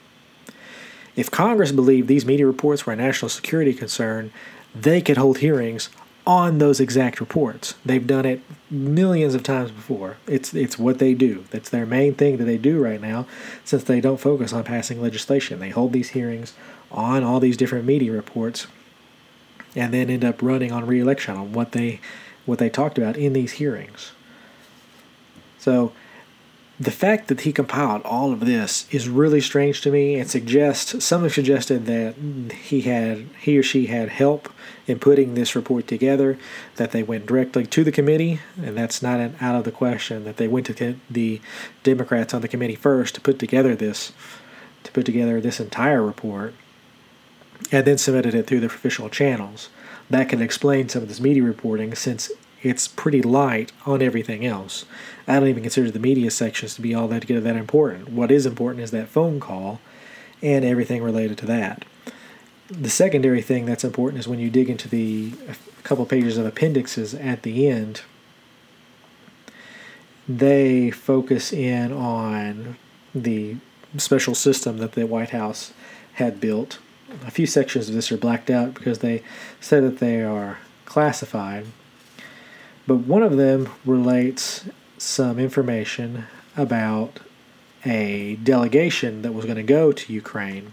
[1.17, 4.33] If Congress believed these media reports were a national security concern,
[4.75, 5.89] they could hold hearings
[6.27, 7.75] on those exact reports.
[7.87, 10.19] They've done it millions of times before.
[10.27, 11.45] It's it's what they do.
[11.51, 13.27] That's their main thing that they do right now
[13.65, 15.59] since they don't focus on passing legislation.
[15.59, 16.53] They hold these hearings
[16.93, 18.67] on all these different media reports
[19.75, 22.01] and then end up running on re-election on what they
[22.45, 24.13] what they talked about in these hearings.
[25.59, 25.93] So
[26.81, 31.05] the fact that he compiled all of this is really strange to me and suggests
[31.05, 32.15] some have suggested that
[32.53, 34.49] he had he or she had help
[34.87, 36.39] in putting this report together
[36.77, 40.25] that they went directly to the committee and that's not an, out of the question
[40.25, 41.41] that they went to the
[41.83, 44.13] democrats on the committee first to put together this
[44.85, 46.55] to put together this entire report
[47.71, 49.69] and then submitted it through the official channels.
[50.11, 52.31] That can explain some of this media reporting since
[52.63, 54.85] it's pretty light on everything else.
[55.27, 58.11] I don't even consider the media sections to be all that that important.
[58.11, 59.81] What is important is that phone call
[60.43, 61.85] and everything related to that.
[62.69, 65.33] The secondary thing that's important is when you dig into the
[65.83, 68.03] couple pages of appendixes at the end,
[70.29, 72.77] they focus in on
[73.15, 73.57] the
[73.97, 75.73] special system that the White House
[76.15, 76.79] had built.
[77.27, 79.23] A few sections of this are blacked out because they
[79.61, 81.67] say that they are classified
[82.89, 84.65] but one of them relates
[84.97, 86.25] some information
[86.57, 87.21] about
[87.85, 90.73] a delegation that was going to go to Ukraine.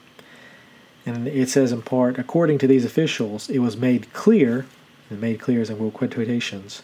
[1.06, 4.66] And it says in part, according to these officials, it was made clear,
[5.10, 6.84] and made clear as in world quotations,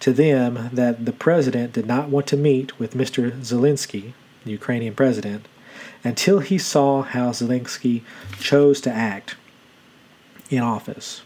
[0.00, 3.30] to them that the president did not want to meet with Mr.
[3.40, 4.14] Zelensky,
[4.44, 5.46] the Ukrainian president,
[6.02, 8.02] until he saw how Zelensky
[8.40, 9.36] chose to act
[10.50, 11.22] in office.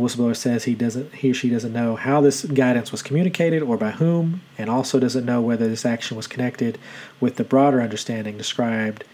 [0.00, 3.76] Whistleblower says he doesn't he or she doesn't know how this guidance was communicated or
[3.76, 6.78] by whom, and also doesn't know whether this action was connected
[7.20, 9.04] with the broader understanding described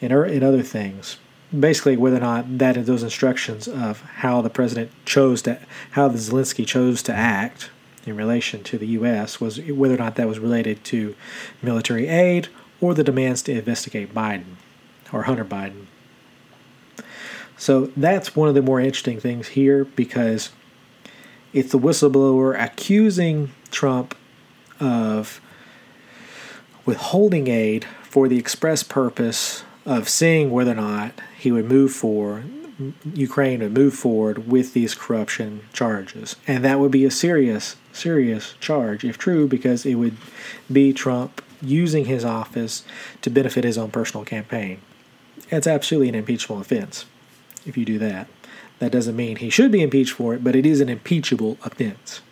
[0.00, 1.18] in, er, in other things.
[1.58, 5.58] Basically, whether or not that those instructions of how the president chose to
[5.92, 7.70] how the Zelensky chose to act
[8.06, 9.40] in relation to the U.S.
[9.40, 11.14] was whether or not that was related to
[11.60, 12.48] military aid
[12.80, 14.56] or the demands to investigate Biden
[15.12, 15.86] or Hunter Biden.
[17.60, 20.48] So that's one of the more interesting things here because
[21.52, 24.16] it's the whistleblower accusing Trump
[24.80, 25.42] of
[26.86, 32.44] withholding aid for the express purpose of seeing whether or not he would move for
[33.12, 36.36] Ukraine would move forward with these corruption charges.
[36.46, 40.16] And that would be a serious, serious charge if true, because it would
[40.72, 42.84] be Trump using his office
[43.20, 44.80] to benefit his own personal campaign.
[45.50, 47.04] It's absolutely an impeachable offense
[47.66, 48.28] if you do that.
[48.78, 52.22] That doesn't mean he should be impeached for it, but it is an impeachable offense.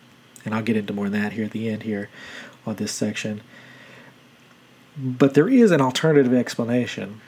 [0.45, 2.09] And I'll get into more of that here at the end here
[2.67, 3.43] on this section.
[4.97, 7.21] But there is an alternative explanation.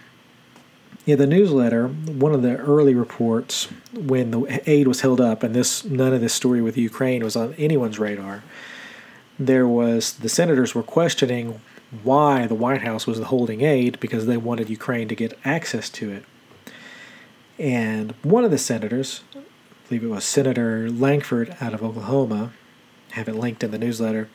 [1.07, 5.55] in the newsletter, one of the early reports when the aid was held up, and
[5.55, 8.43] this none of this story with Ukraine was on anyone's radar.
[9.39, 11.61] There was the senators were questioning
[12.03, 16.11] why the White House was holding aid because they wanted Ukraine to get access to
[16.11, 16.25] it.
[17.61, 19.41] And one of the senators, I
[19.87, 22.53] believe it was Senator Lankford out of Oklahoma,
[23.11, 24.31] have it linked in the newsletter.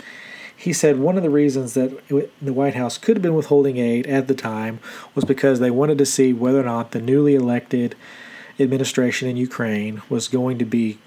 [0.56, 4.06] He said one of the reasons that the White House could have been withholding aid
[4.06, 4.80] at the time
[5.16, 7.96] was because they wanted to see whether or not the newly elected
[8.60, 11.00] administration in Ukraine was going to be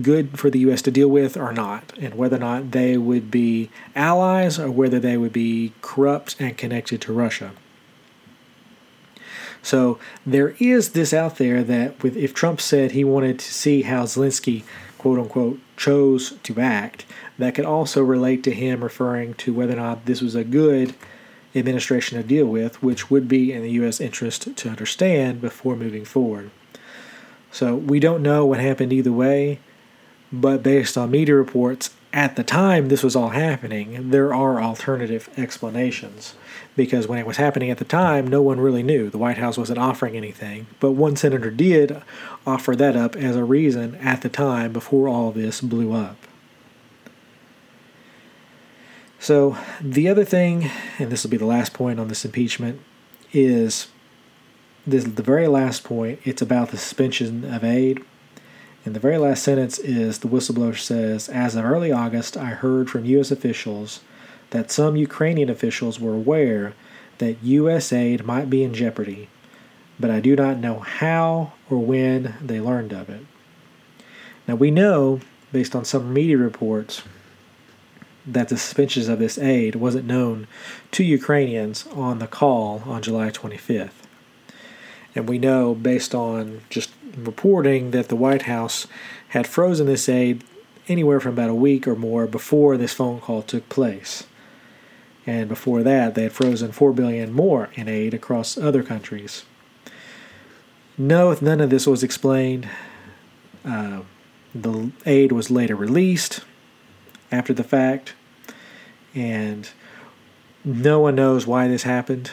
[0.00, 0.80] good for the U.S.
[0.82, 4.98] to deal with or not, and whether or not they would be allies or whether
[4.98, 7.52] they would be corrupt and connected to Russia.
[9.62, 13.82] So there is this out there that with if Trump said he wanted to see
[13.82, 14.64] how Zelensky
[14.98, 17.04] quote unquote chose to act,
[17.38, 20.94] that could also relate to him referring to whether or not this was a good
[21.54, 24.00] administration to deal with, which would be in the U.S.
[24.00, 26.50] interest to understand before moving forward.
[27.50, 29.60] So we don't know what happened either way,
[30.32, 35.30] but based on media reports at the time this was all happening, there are alternative
[35.36, 36.34] explanations.
[36.74, 39.10] Because when it was happening at the time, no one really knew.
[39.10, 40.66] The White House wasn't offering anything.
[40.80, 42.02] But one senator did
[42.46, 46.16] offer that up as a reason at the time before all this blew up.
[49.18, 52.80] So, the other thing, and this will be the last point on this impeachment,
[53.32, 53.88] is
[54.86, 56.20] this the very last point.
[56.24, 58.04] It's about the suspension of aid.
[58.84, 62.90] And the very last sentence is the whistleblower says, As of early August, I heard
[62.90, 63.30] from U.S.
[63.30, 64.00] officials
[64.50, 66.74] that some Ukrainian officials were aware
[67.18, 67.92] that U.S.
[67.92, 69.28] aid might be in jeopardy,
[70.00, 73.24] but I do not know how or when they learned of it.
[74.48, 75.20] Now, we know,
[75.52, 77.02] based on some media reports,
[78.26, 80.46] that the suspensions of this aid wasn't known
[80.92, 83.90] to Ukrainians on the call on July 25th.
[85.14, 88.86] And we know, based on just reporting, that the White House
[89.28, 90.44] had frozen this aid
[90.88, 94.24] anywhere from about a week or more before this phone call took place.
[95.26, 99.44] And before that, they had frozen four billion more in aid across other countries.
[100.98, 102.68] No, none of this was explained.
[103.64, 104.02] Uh,
[104.54, 106.40] the aid was later released
[107.30, 108.14] after the fact,
[109.14, 109.70] and
[110.64, 112.32] no one knows why this happened.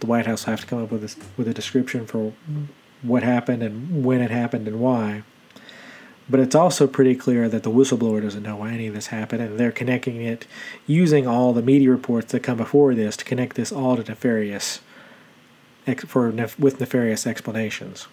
[0.00, 2.34] The White House will have to come up with a, with a description for
[3.02, 5.22] what happened and when it happened and why.
[6.28, 9.42] But it's also pretty clear that the whistleblower doesn't know why any of this happened,
[9.42, 10.46] and they're connecting it
[10.86, 14.80] using all the media reports that come before this to connect this all to nefarious
[16.08, 18.08] for with nefarious explanations.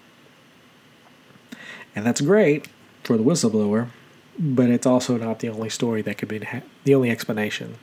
[1.95, 2.67] And that's great
[3.03, 3.89] for the whistleblower,
[4.37, 6.47] but it's also not the only story that could be
[6.83, 7.77] the only explanation.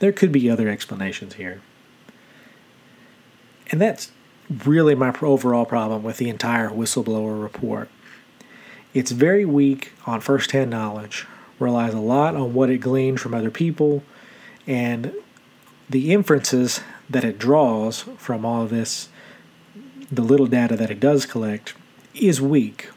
[0.00, 1.60] There could be other explanations here.
[3.70, 4.10] And that's
[4.64, 7.88] really my overall problem with the entire whistleblower report.
[8.94, 11.26] It's very weak on first hand knowledge,
[11.58, 14.02] relies a lot on what it gleaned from other people,
[14.66, 15.12] and
[15.88, 19.08] the inferences that it draws from all of this,
[20.10, 21.74] the little data that it does collect,
[22.14, 22.88] is weak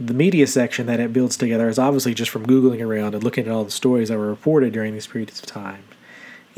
[0.00, 3.46] the media section that it builds together is obviously just from Googling around and looking
[3.46, 5.82] at all the stories that were reported during these periods of time.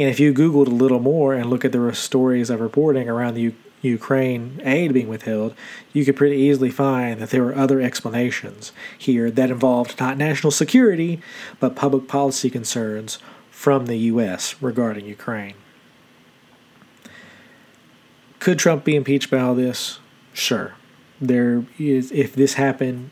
[0.01, 3.35] And if you Googled a little more and look at the stories of reporting around
[3.35, 5.55] the U- Ukraine aid being withheld,
[5.93, 10.53] you could pretty easily find that there were other explanations here that involved not national
[10.53, 11.21] security,
[11.59, 13.19] but public policy concerns
[13.51, 14.55] from the U.S.
[14.63, 15.57] regarding Ukraine.
[18.39, 19.99] Could Trump be impeached by all this?
[20.33, 20.77] Sure.
[21.21, 23.11] There is, if this happened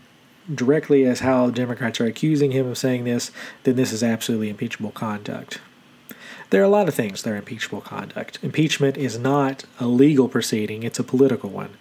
[0.55, 3.31] directly as how Democrats are accusing him of saying this,
[3.65, 5.61] then this is absolutely impeachable conduct.
[6.51, 8.39] There are a lot of things that are impeachable conduct.
[8.43, 11.77] Impeachment is not a legal proceeding, it's a political one.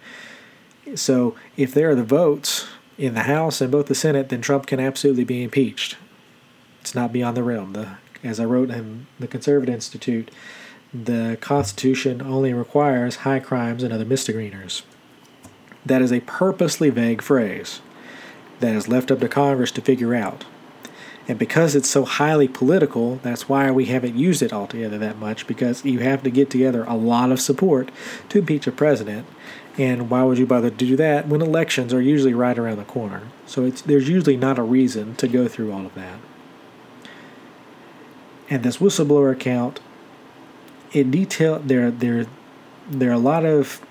[0.94, 2.66] So if there are the votes
[2.98, 5.96] in the House and both the Senate, then Trump can absolutely be impeached.
[6.80, 7.72] It's not beyond the realm.
[7.72, 10.30] The, as I wrote in the Conservative Institute,
[10.92, 14.82] the Constitution only requires high crimes and other misdemeanors.
[15.84, 17.80] That is a purposely vague phrase
[18.60, 20.44] that is left up to Congress to figure out.
[21.28, 25.46] And because it's so highly political, that's why we haven't used it altogether that much,
[25.46, 27.90] because you have to get together a lot of support
[28.30, 29.26] to impeach a president.
[29.76, 32.84] And why would you bother to do that when elections are usually right around the
[32.84, 33.28] corner?
[33.46, 36.18] So there's usually not a reason to go through all of that.
[38.48, 39.80] And this whistleblower account,
[40.92, 42.26] in detail, there, there,
[42.90, 43.82] there are a lot of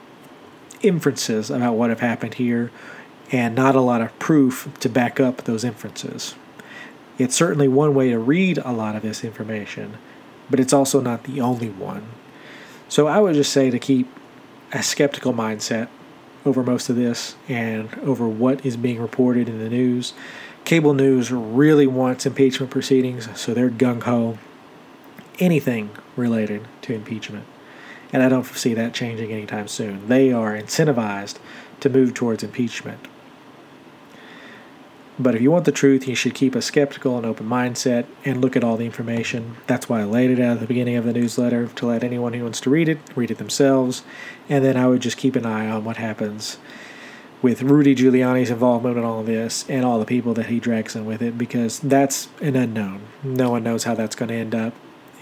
[0.82, 2.72] inferences about what have happened here
[3.32, 6.34] and not a lot of proof to back up those inferences.
[7.18, 9.98] It's certainly one way to read a lot of this information,
[10.50, 12.08] but it's also not the only one.
[12.90, 14.08] So I would just say to keep
[14.72, 15.88] a skeptical mindset
[16.46, 20.14] over most of this and over what is being reported in the news.
[20.64, 24.38] Cable news really wants impeachment proceedings, so they're gung ho.
[25.40, 27.46] Anything related to impeachment.
[28.14, 30.08] And I don't see that changing anytime soon.
[30.08, 31.38] They are incentivized
[31.82, 33.08] to move towards impeachment.
[35.20, 38.40] But if you want the truth, you should keep a skeptical and open mindset and
[38.40, 39.58] look at all the information.
[39.66, 42.34] That's why I laid it out at the beginning of the newsletter to let anyone
[42.34, 44.04] who wants to read it read it themselves.
[44.48, 46.60] And then I would just keep an eye on what happens
[47.42, 50.96] with Rudy Giuliani's involvement in all of this and all the people that he drags
[50.96, 53.02] in with it because that's an unknown.
[53.24, 54.74] No one knows how that's going to end up.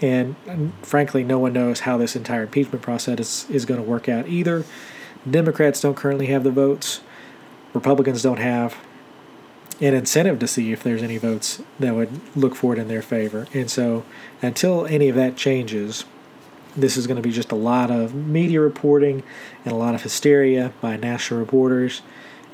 [0.02, 0.36] And,
[0.82, 4.28] frankly, no one knows how this entire impeachment process is, is going to work out
[4.28, 4.64] either.
[5.28, 7.00] Democrats don't currently have the votes,
[7.72, 8.76] Republicans don't have
[9.80, 13.02] an incentive to see if there's any votes that would look for it in their
[13.02, 13.46] favor.
[13.52, 14.04] And so
[14.40, 16.04] until any of that changes,
[16.76, 19.22] this is going to be just a lot of media reporting
[19.64, 22.02] and a lot of hysteria by national reporters.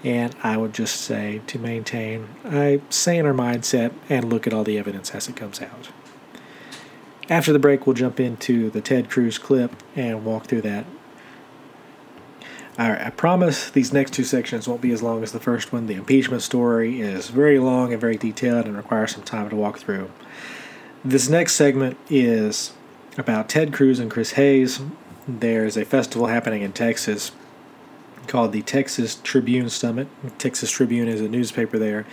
[0.04, 4.78] And I would just say to maintain a saner mindset and look at all the
[4.78, 5.90] evidence as it comes out.
[7.28, 10.86] After the break, we'll jump into the Ted Cruz clip and walk through that
[12.78, 15.74] all right, I promise these next two sections won't be as long as the first
[15.74, 15.86] one.
[15.86, 19.78] The impeachment story is very long and very detailed and requires some time to walk
[19.78, 20.10] through.
[21.04, 22.72] This next segment is
[23.18, 24.80] about Ted Cruz and Chris Hayes.
[25.28, 27.32] There's a festival happening in Texas
[28.26, 30.08] called the Texas Tribune Summit.
[30.38, 32.06] Texas Tribune is a newspaper there.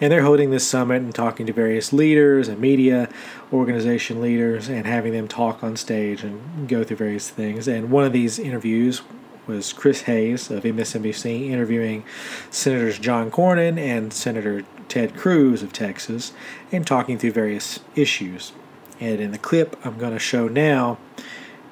[0.00, 3.08] And they're holding this summit and talking to various leaders and media
[3.52, 7.66] organization leaders and having them talk on stage and go through various things.
[7.66, 9.02] And one of these interviews
[9.46, 12.04] was Chris Hayes of MSNBC interviewing
[12.50, 16.32] Senators John Cornyn and Senator Ted Cruz of Texas
[16.72, 18.52] and talking through various issues.
[19.00, 20.98] And in the clip I'm going to show now,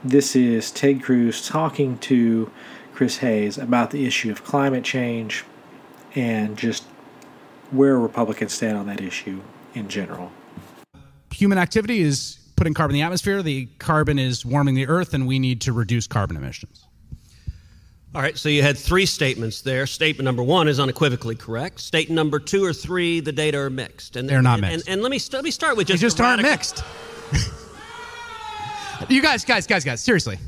[0.05, 2.51] this is Ted Cruz talking to
[2.93, 5.45] Chris Hayes about the issue of climate change
[6.15, 6.85] and just
[7.71, 9.41] where Republicans stand on that issue
[9.75, 10.31] in general.
[11.31, 13.43] Human activity is putting carbon in the atmosphere.
[13.43, 16.87] The carbon is warming the earth, and we need to reduce carbon emissions.
[18.15, 19.87] All right, so you had three statements there.
[19.87, 21.81] Statement number one is unequivocally correct.
[21.81, 24.17] Statement number two or three, the data are mixed.
[24.17, 24.87] And they're not and, mixed.
[24.87, 26.85] And, and, let me let me start with just they just aren't mixed.
[29.09, 30.39] you guys, guys, guys, guys, seriously.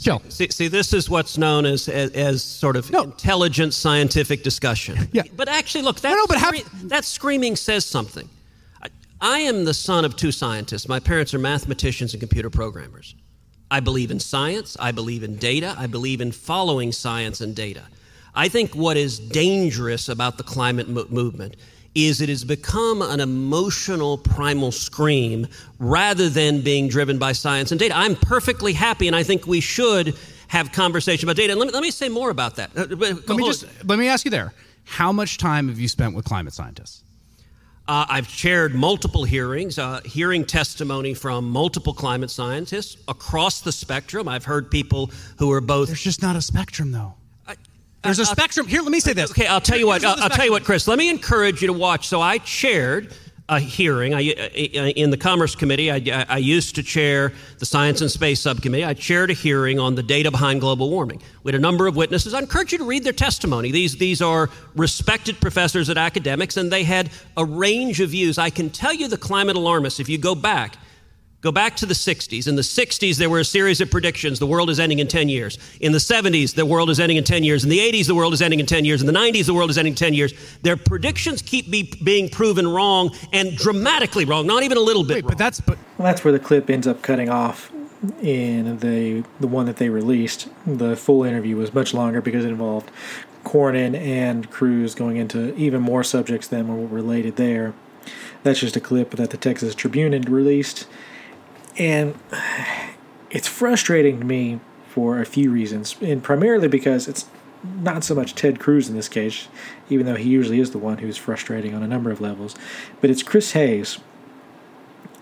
[0.00, 0.20] Chill.
[0.28, 3.04] See, see, this is what's known as as, as sort of no.
[3.04, 5.08] intelligent scientific discussion.
[5.12, 5.22] Yeah.
[5.36, 8.28] But actually, look, that, no, no, but scre- that screaming says something.
[8.82, 8.88] I,
[9.20, 10.88] I am the son of two scientists.
[10.88, 13.14] My parents are mathematicians and computer programmers.
[13.74, 14.76] I believe in science.
[14.78, 15.74] I believe in data.
[15.76, 17.82] I believe in following science and data.
[18.32, 21.56] I think what is dangerous about the climate mo- movement
[21.92, 25.48] is it has become an emotional primal scream
[25.80, 27.96] rather than being driven by science and data.
[27.96, 30.16] I'm perfectly happy, and I think we should
[30.46, 31.52] have conversation about data.
[31.52, 32.70] And let me, let me say more about that.
[32.76, 34.54] Uh, let me just let me ask you there.
[34.84, 37.03] How much time have you spent with climate scientists?
[37.86, 44.26] Uh, I've chaired multiple hearings, uh, hearing testimony from multiple climate scientists across the spectrum.
[44.26, 45.88] I've heard people who are both.
[45.88, 47.14] There's just not a spectrum, though.
[48.02, 48.66] There's a spectrum.
[48.66, 49.30] Here, let me say this.
[49.30, 50.04] Okay, I'll tell you what.
[50.04, 50.86] I'll, I'll tell you what, Chris.
[50.86, 52.06] Let me encourage you to watch.
[52.06, 53.14] So I chaired
[53.48, 54.14] a hearing.
[54.14, 58.84] I, in the Commerce Committee, I, I, used to chair the Science and Space Subcommittee.
[58.84, 61.20] I chaired a hearing on the data behind global warming.
[61.42, 62.32] We had a number of witnesses.
[62.32, 63.70] I encourage you to read their testimony.
[63.70, 68.38] These, these are respected professors at academics, and they had a range of views.
[68.38, 70.78] I can tell you the climate alarmists, if you go back,
[71.44, 72.48] Go back to the 60s.
[72.48, 75.28] In the 60s, there were a series of predictions the world is ending in 10
[75.28, 75.58] years.
[75.78, 77.64] In the 70s, the world is ending in 10 years.
[77.64, 79.02] In the 80s, the world is ending in 10 years.
[79.02, 80.32] In the 90s, the world is ending in 10 years.
[80.62, 85.16] Their predictions keep be, being proven wrong and dramatically wrong, not even a little bit
[85.16, 85.28] Wait, wrong.
[85.32, 87.70] But that's, but- well, that's where the clip ends up cutting off
[88.22, 90.48] in the the one that they released.
[90.66, 92.90] The full interview was much longer because it involved
[93.44, 97.74] Cornyn and Cruz going into even more subjects than were related there.
[98.44, 100.86] That's just a clip that the Texas Tribune had released.
[101.76, 102.14] And
[103.30, 107.26] it's frustrating to me for a few reasons, and primarily because it's
[107.82, 109.48] not so much Ted Cruz in this case,
[109.88, 112.54] even though he usually is the one who's frustrating on a number of levels,
[113.00, 113.98] but it's Chris Hayes.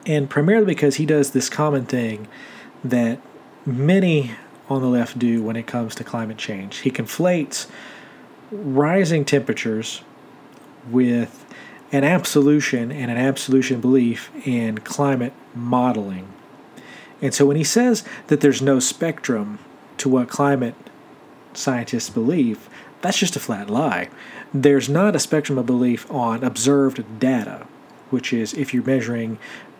[0.04, 2.28] And primarily because he does this common thing
[2.84, 3.20] that
[3.64, 4.32] many
[4.68, 6.78] on the left do when it comes to climate change.
[6.78, 7.66] He conflates
[8.50, 10.02] rising temperatures
[10.90, 11.46] with
[11.92, 16.32] an absolution and an absolution belief in climate modeling.
[17.22, 19.60] And so when he says that there's no spectrum
[19.98, 20.74] to what climate
[21.54, 22.68] scientists believe,
[23.00, 24.10] that's just a flat lie.
[24.52, 27.66] There's not a spectrum of belief on observed data,
[28.10, 29.38] which is if you're measuring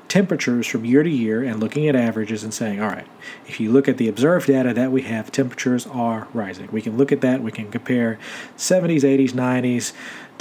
[0.09, 3.07] temperatures from year to year and looking at averages and saying, all right,
[3.47, 6.69] if you look at the observed data that we have, temperatures are rising.
[6.71, 8.19] We can look at that, we can compare
[8.59, 9.93] 70s, 80s, 90s,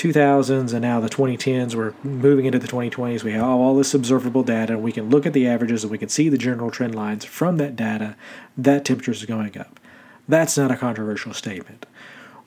[0.01, 1.75] 2000s, and now the 2010s.
[1.75, 3.23] We're moving into the 2020s.
[3.23, 4.77] We have all this observable data.
[4.77, 7.57] We can look at the averages and we can see the general trend lines from
[7.57, 8.15] that data
[8.57, 9.79] that temperatures are going up.
[10.27, 11.85] That's not a controversial statement.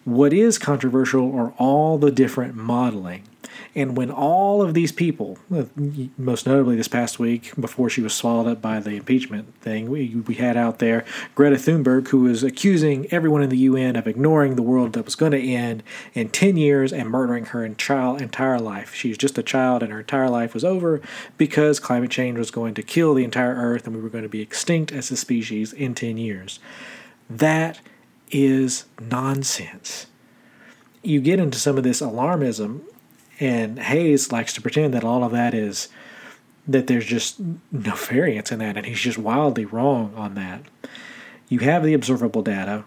[0.05, 3.22] What is controversial are all the different modeling
[3.76, 5.36] and when all of these people,
[6.16, 10.14] most notably this past week, before she was swallowed up by the impeachment thing, we,
[10.26, 11.04] we had out there
[11.34, 15.16] Greta Thunberg, who was accusing everyone in the UN of ignoring the world that was
[15.16, 15.82] going to end
[16.14, 18.94] in 10 years and murdering her entire, entire life.
[18.94, 21.00] She was just a child and her entire life was over
[21.36, 24.28] because climate change was going to kill the entire Earth and we were going to
[24.28, 26.60] be extinct as a species in 10 years.
[27.28, 27.80] That
[28.30, 30.06] is nonsense.
[31.02, 32.82] You get into some of this alarmism
[33.41, 35.89] and Hayes likes to pretend that all of that is
[36.66, 37.41] that there's just
[37.72, 40.62] no variance in that, and he's just wildly wrong on that.
[41.49, 42.85] You have the observable data,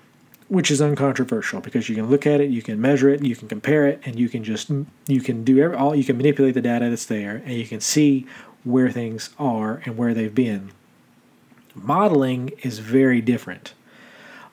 [0.48, 3.48] which is uncontroversial because you can look at it, you can measure it, you can
[3.48, 4.72] compare it, and you can just
[5.08, 7.82] you can do every, all you can manipulate the data that's there, and you can
[7.82, 8.26] see
[8.64, 10.72] where things are and where they've been.
[11.76, 13.74] Modeling is very different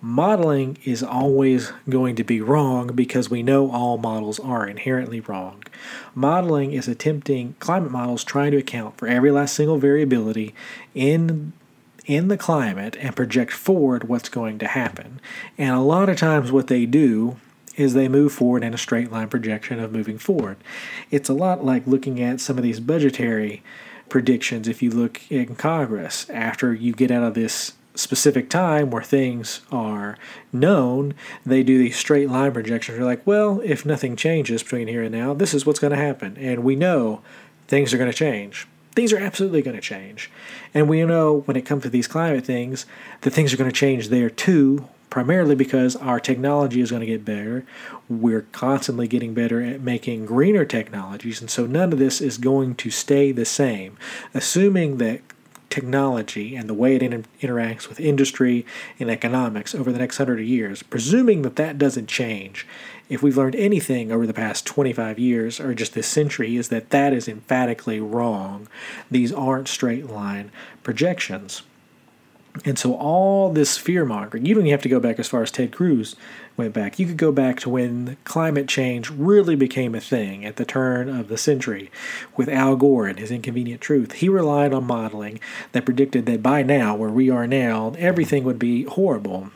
[0.04, 5.62] modeling is always going to be wrong because we know all models are inherently wrong.
[6.14, 10.54] Modeling is attempting climate models trying to account for every last single variability
[10.94, 11.54] in
[12.04, 15.20] in the climate and project forward what's going to happen.
[15.56, 17.38] And a lot of times what they do
[17.76, 20.58] is they move forward in a straight line projection of moving forward.
[21.10, 23.62] It's a lot like looking at some of these budgetary
[24.10, 29.02] predictions if you look in Congress after you get out of this specific time where
[29.02, 30.18] things are
[30.52, 31.14] known,
[31.46, 32.98] they do these straight line projections.
[32.98, 35.96] They're like, well, if nothing changes between here and now, this is what's going to
[35.96, 36.36] happen.
[36.38, 37.22] And we know
[37.68, 38.66] things are going to change.
[38.94, 40.30] Things are absolutely going to change.
[40.72, 42.86] And we know when it comes to these climate things
[43.22, 47.06] that things are going to change there too, primarily because our technology is going to
[47.06, 47.64] get better.
[48.08, 51.40] We're constantly getting better at making greener technologies.
[51.40, 53.96] And so none of this is going to stay the same.
[54.32, 55.22] Assuming that
[55.74, 58.64] technology and the way it inter- interacts with industry
[59.00, 62.64] and economics over the next hundred years, presuming that that doesn't change,
[63.08, 66.90] if we've learned anything over the past 25 years or just this century, is that
[66.90, 68.68] that is emphatically wrong.
[69.10, 70.52] These aren't straight line
[70.84, 71.62] projections.
[72.64, 75.42] And so all this fear mongering, you don't even have to go back as far
[75.42, 76.14] as Ted Cruz
[76.56, 76.98] went back.
[76.98, 81.08] You could go back to when climate change really became a thing at the turn
[81.08, 81.90] of the century
[82.36, 84.12] with Al Gore and his inconvenient truth.
[84.12, 85.40] He relied on modeling
[85.72, 89.50] that predicted that by now, where we are now, everything would be horrible.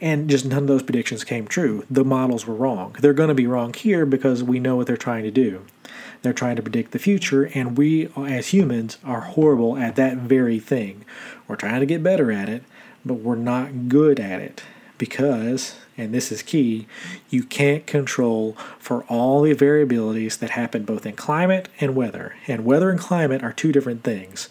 [0.00, 1.84] And just none of those predictions came true.
[1.90, 2.96] The models were wrong.
[3.00, 5.64] They're going to be wrong here because we know what they're trying to do.
[6.22, 10.58] They're trying to predict the future, and we as humans are horrible at that very
[10.58, 11.04] thing.
[11.46, 12.64] We're trying to get better at it,
[13.04, 14.62] but we're not good at it
[14.98, 16.86] because, and this is key,
[17.30, 22.34] you can't control for all the variabilities that happen both in climate and weather.
[22.46, 24.48] And weather and climate are two different things.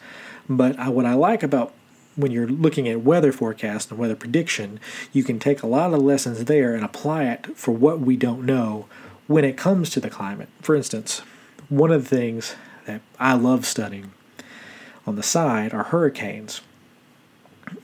[0.47, 1.73] But uh, what I like about
[2.15, 4.79] when you're looking at weather forecast and weather prediction,
[5.11, 8.45] you can take a lot of lessons there and apply it for what we don't
[8.45, 8.87] know
[9.27, 10.49] when it comes to the climate.
[10.61, 11.21] For instance,
[11.69, 14.11] one of the things that I love studying
[15.05, 16.61] on the side are hurricanes.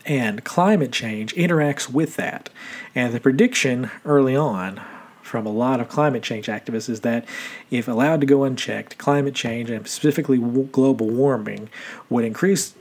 [0.06, 2.50] And climate change interacts with that.
[2.96, 4.82] And the prediction early on
[5.22, 7.26] from a lot of climate change activists is that
[7.70, 11.70] if allowed to go unchecked, climate change and specifically global warming
[12.10, 12.74] would increase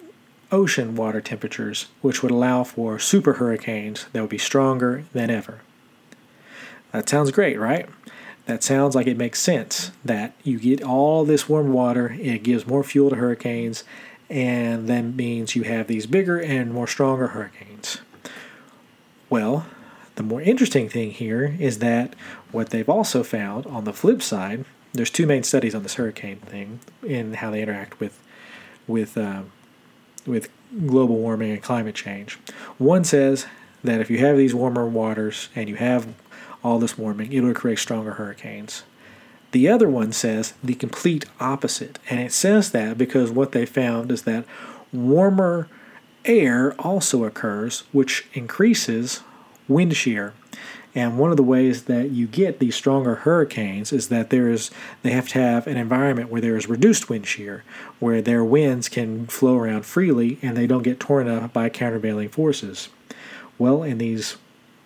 [0.52, 5.60] ocean water temperatures, which would allow for super hurricanes that would be stronger than ever.
[6.92, 7.88] That sounds great, right?
[8.46, 12.66] That sounds like it makes sense that you get all this warm water, it gives
[12.66, 13.84] more fuel to hurricanes,
[14.30, 17.98] and that means you have these bigger and more stronger hurricanes.
[19.28, 19.66] Well,
[20.14, 22.14] the more interesting thing here is that
[22.52, 26.38] what they've also found on the flip side, there's two main studies on this hurricane
[26.38, 28.20] thing and how they interact with
[28.86, 29.42] with uh,
[30.26, 30.48] with
[30.86, 32.38] global warming and climate change.
[32.78, 33.46] One says
[33.82, 36.12] that if you have these warmer waters and you have
[36.62, 38.84] all this warming, it will create stronger hurricanes.
[39.52, 41.98] The other one says the complete opposite.
[42.08, 44.44] And it says that because what they found is that
[44.92, 45.68] warmer
[46.24, 49.22] air also occurs, which increases
[49.68, 50.34] wind shear.
[50.92, 54.72] And one of the ways that you get these stronger hurricanes is that there is
[55.02, 57.62] they have to have an environment where there is reduced wind shear,
[58.00, 62.28] where their winds can flow around freely and they don't get torn up by countervailing
[62.28, 62.88] forces.
[63.56, 64.36] Well, in these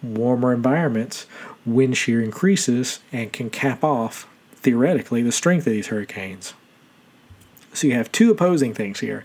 [0.03, 1.27] warmer environments,
[1.65, 4.27] wind shear increases and can cap off
[4.65, 6.55] theoretically, the strength of these hurricanes.
[7.73, 9.25] So you have two opposing things here.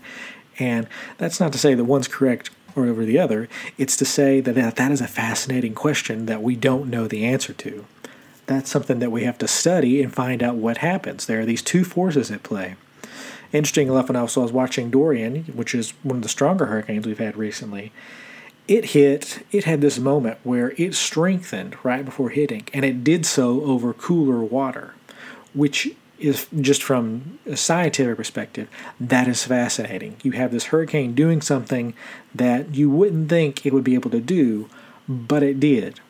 [0.58, 0.86] And
[1.18, 3.48] that's not to say that one's correct or over the other.
[3.78, 7.52] It's to say that that is a fascinating question that we don't know the answer
[7.54, 7.86] to.
[8.46, 11.26] That's something that we have to study and find out what happens.
[11.26, 12.76] There are these two forces at play.
[13.52, 17.18] Interesting enough, when I was, watching Dorian, which is one of the stronger hurricanes we've
[17.18, 17.92] had recently,
[18.68, 23.26] it hit, it had this moment where it strengthened right before hitting, and it did
[23.26, 24.94] so over cooler water,
[25.54, 28.68] which is just from a scientific perspective,
[29.00, 30.16] that is fascinating.
[30.22, 31.94] You have this hurricane doing something
[32.34, 34.68] that you wouldn't think it would be able to do,
[35.08, 36.00] but it did.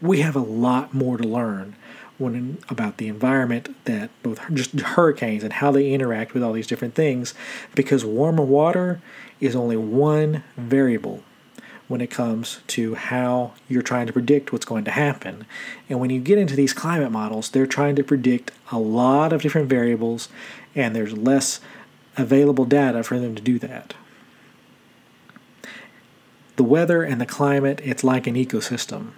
[0.00, 1.76] We have a lot more to learn
[2.18, 6.66] when about the environment that both just hurricanes and how they interact with all these
[6.66, 7.34] different things
[7.74, 9.00] because warmer water
[9.40, 11.22] is only one variable
[11.92, 15.44] when it comes to how you're trying to predict what's going to happen.
[15.90, 19.42] And when you get into these climate models, they're trying to predict a lot of
[19.42, 20.30] different variables,
[20.74, 21.60] and there's less
[22.16, 23.92] available data for them to do that.
[26.56, 29.10] The weather and the climate, it's like an ecosystem.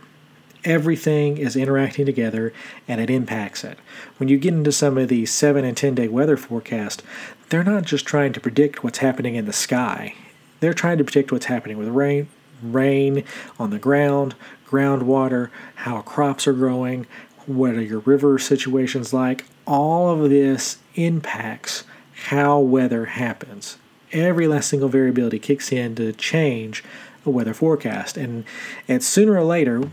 [0.65, 2.53] Everything is interacting together
[2.89, 3.79] and it impacts it.
[4.17, 7.05] When you get into some of these 7 and 10 day weather forecasts,
[7.51, 10.15] they're not just trying to predict what's happening in the sky.
[10.59, 12.29] They're trying to predict what's happening with rain,
[12.73, 13.25] rain
[13.59, 14.35] on the ground,
[14.67, 17.07] groundwater, how crops are growing,
[17.47, 19.45] what are your river situations like.
[19.67, 21.85] All of this impacts
[22.27, 23.77] how weather happens.
[24.13, 26.85] Every last single variability kicks in to change
[27.27, 28.17] a weather forecast.
[28.17, 28.45] And,
[28.87, 29.91] and sooner or later,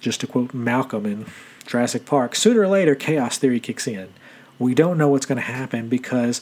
[0.00, 1.26] just to quote Malcolm in
[1.66, 4.08] Jurassic Park, sooner or later, chaos theory kicks in.
[4.58, 6.40] We don't know what's going to happen because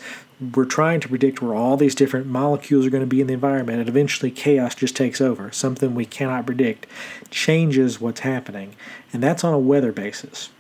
[0.55, 3.35] we're trying to predict where all these different molecules are going to be in the
[3.35, 5.53] environment, and eventually chaos just takes over.
[5.53, 6.87] Something we cannot predict
[7.31, 8.75] changes what's happening,
[9.13, 10.51] and that's on a weather basis.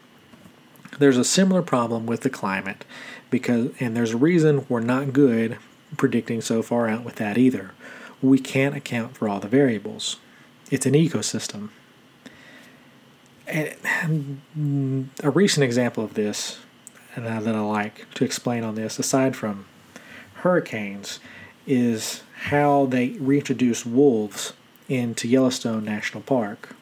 [0.98, 2.84] There's a similar problem with the climate
[3.30, 5.58] because and there's a reason we're not good
[5.96, 7.72] predicting so far out with that either.
[8.22, 10.18] We can't account for all the variables.
[10.70, 11.70] It's an ecosystem.
[13.46, 16.60] And a recent example of this
[17.16, 19.66] and that I like to explain on this, aside from
[20.36, 21.20] hurricanes,
[21.66, 24.52] is how they reintroduced wolves
[24.88, 26.74] into Yellowstone National Park.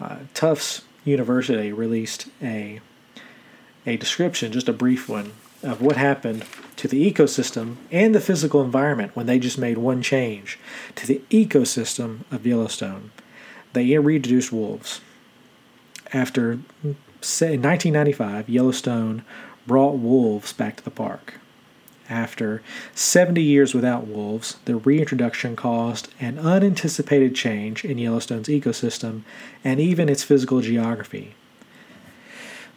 [0.00, 2.80] Uh, Tufts University released a
[3.86, 5.32] a description, just a brief one,
[5.62, 6.44] of what happened
[6.76, 10.58] to the ecosystem and the physical environment when they just made one change
[10.94, 13.10] to the ecosystem of Yellowstone.
[13.72, 15.00] They reintroduced wolves.
[16.12, 16.60] After
[17.40, 19.24] in 1995, Yellowstone
[19.66, 21.34] brought wolves back to the park.
[22.08, 22.62] After
[22.94, 29.22] 70 years without wolves, the reintroduction caused an unanticipated change in Yellowstone's ecosystem
[29.64, 31.34] and even its physical geography.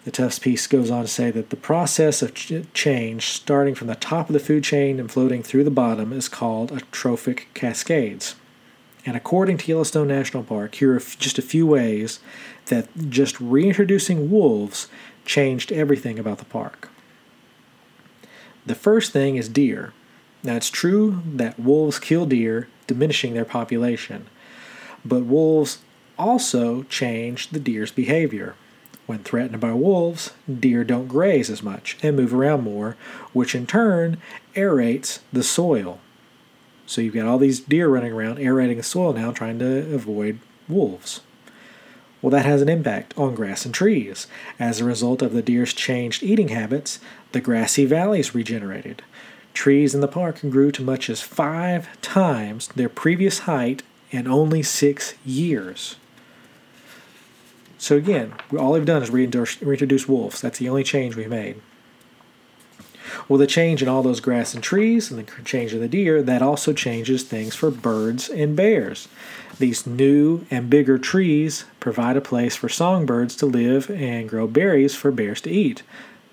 [0.05, 3.87] The Tufts piece goes on to say that the process of ch- change, starting from
[3.87, 7.49] the top of the food chain and floating through the bottom, is called a trophic
[7.53, 8.35] cascades.
[9.05, 12.21] And according to Yellowstone National Park, here are just a few ways
[12.67, 14.87] that just reintroducing wolves
[15.25, 16.89] changed everything about the park.
[18.65, 19.93] The first thing is deer.
[20.43, 24.27] Now, it's true that wolves kill deer, diminishing their population,
[25.03, 25.79] but wolves
[26.17, 28.55] also change the deer's behavior.
[29.05, 32.97] When threatened by wolves, deer don't graze as much and move around more,
[33.31, 34.17] which in turn
[34.53, 35.99] aerates the soil.
[36.85, 40.39] So you've got all these deer running around aerating the soil now, trying to avoid
[40.67, 41.21] wolves.
[42.21, 44.27] Well, that has an impact on grass and trees.
[44.59, 46.99] As a result of the deer's changed eating habits,
[47.31, 49.03] the grassy valleys regenerated.
[49.53, 54.63] Trees in the park grew to much as five times their previous height in only
[54.63, 55.97] six years.
[57.77, 60.41] So, again, all we've done is reintroduce wolves.
[60.41, 61.61] That's the only change we've made.
[63.27, 66.23] Well, the change in all those grass and trees and the change in the deer,
[66.23, 69.09] that also changes things for birds and bears.
[69.59, 74.95] These new and bigger trees provide a place for songbirds to live and grow berries
[74.95, 75.83] for bears to eat.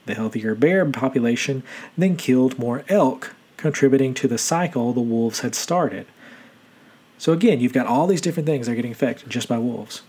[0.07, 1.63] The healthier bear population
[1.97, 6.07] then killed more elk, contributing to the cycle the wolves had started.
[7.19, 10.03] So, again, you've got all these different things that are getting affected just by wolves.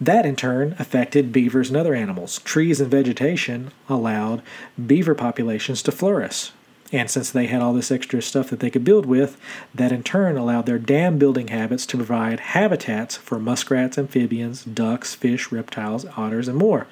[0.00, 2.38] That in turn affected beavers and other animals.
[2.40, 4.42] Trees and vegetation allowed
[4.86, 6.50] beaver populations to flourish.
[6.92, 9.40] And since they had all this extra stuff that they could build with,
[9.74, 15.14] that in turn allowed their dam building habits to provide habitats for muskrats, amphibians, ducks,
[15.14, 16.86] fish, reptiles, otters, and more.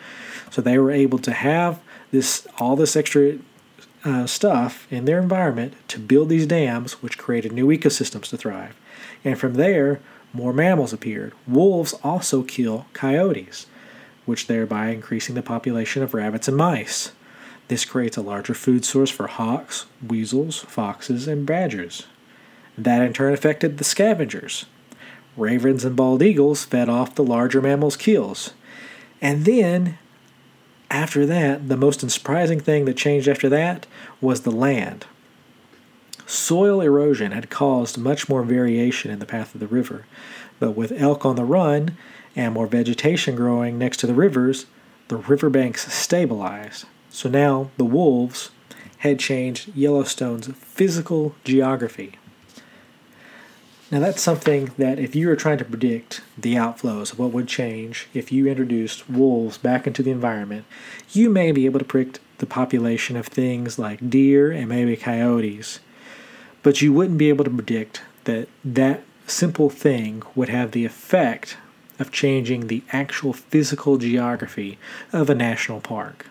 [0.50, 1.80] So they were able to have
[2.12, 3.38] this all this extra
[4.02, 8.74] uh, stuff in their environment to build these dams, which created new ecosystems to thrive.
[9.22, 10.00] And from there,
[10.32, 11.32] more mammals appeared.
[11.46, 13.66] Wolves also kill coyotes,
[14.26, 17.12] which thereby increasing the population of rabbits and mice.
[17.68, 22.06] This creates a larger food source for hawks, weasels, foxes, and badgers.
[22.76, 24.66] That in turn affected the scavengers.
[25.36, 28.54] Ravens and bald eagles fed off the larger mammals' kills.
[29.20, 29.98] And then,
[30.90, 33.86] after that, the most surprising thing that changed after that
[34.20, 35.06] was the land.
[36.30, 40.06] Soil erosion had caused much more variation in the path of the river,
[40.60, 41.96] but with elk on the run
[42.36, 44.66] and more vegetation growing next to the rivers,
[45.08, 46.84] the riverbanks stabilized.
[47.08, 48.52] So now the wolves
[48.98, 52.12] had changed Yellowstone's physical geography.
[53.90, 57.48] Now, that's something that if you were trying to predict the outflows of what would
[57.48, 60.64] change if you introduced wolves back into the environment,
[61.10, 65.80] you may be able to predict the population of things like deer and maybe coyotes.
[66.62, 71.56] But you wouldn't be able to predict that that simple thing would have the effect
[71.98, 74.78] of changing the actual physical geography
[75.12, 76.26] of a national park.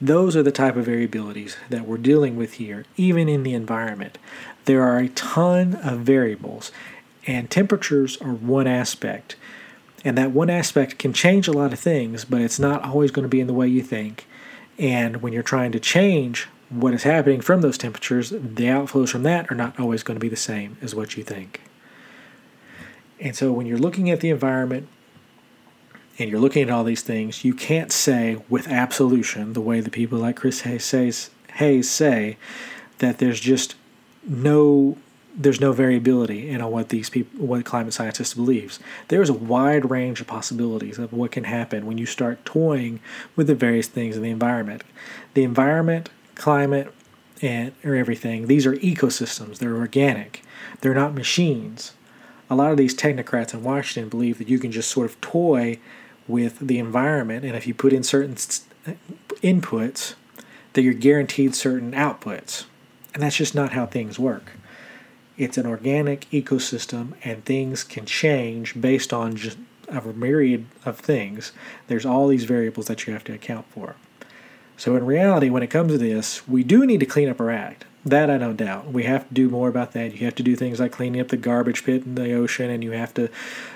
[0.00, 4.18] Those are the type of variabilities that we're dealing with here, even in the environment.
[4.66, 6.70] There are a ton of variables,
[7.26, 9.36] and temperatures are one aspect.
[10.04, 13.24] And that one aspect can change a lot of things, but it's not always going
[13.24, 14.26] to be in the way you think.
[14.78, 19.22] And when you're trying to change what is happening from those temperatures, the outflows from
[19.22, 21.60] that are not always going to be the same as what you think.
[23.20, 24.88] And so when you're looking at the environment
[26.18, 29.90] and you're looking at all these things, you can't say with absolution, the way the
[29.90, 32.36] people like Chris Hayes, says, Hayes say,
[32.98, 33.74] that there's just
[34.26, 34.96] no
[35.38, 40.18] there's no variability in what these people what climate scientists believes there's a wide range
[40.20, 42.98] of possibilities of what can happen when you start toying
[43.36, 44.82] with the various things in the environment
[45.34, 46.92] the environment climate
[47.42, 50.42] and or everything these are ecosystems they're organic
[50.80, 51.92] they're not machines
[52.48, 55.78] a lot of these technocrats in washington believe that you can just sort of toy
[56.28, 58.34] with the environment and if you put in certain
[59.42, 60.14] inputs
[60.72, 62.64] that you're guaranteed certain outputs
[63.16, 64.52] and that's just not how things work.
[65.38, 69.56] It's an organic ecosystem, and things can change based on just
[69.88, 71.52] a myriad of things.
[71.86, 73.96] There's all these variables that you have to account for.
[74.76, 77.50] So, in reality, when it comes to this, we do need to clean up our
[77.50, 77.84] act.
[78.04, 78.92] That I don't doubt.
[78.92, 80.12] We have to do more about that.
[80.12, 82.84] You have to do things like cleaning up the garbage pit in the ocean, and
[82.84, 83.28] you have to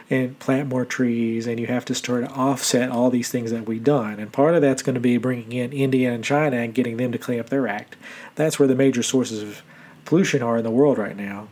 [0.08, 3.66] and plant more trees, and you have to start to offset all these things that
[3.66, 4.20] we've done.
[4.20, 7.10] And part of that's going to be bringing in India and China and getting them
[7.10, 7.96] to clean up their act.
[8.36, 9.62] That's where the major sources of
[10.04, 11.48] pollution are in the world right now.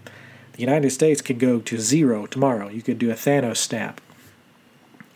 [0.53, 2.69] The United States could go to zero tomorrow.
[2.69, 4.01] You could do a Thanos snap.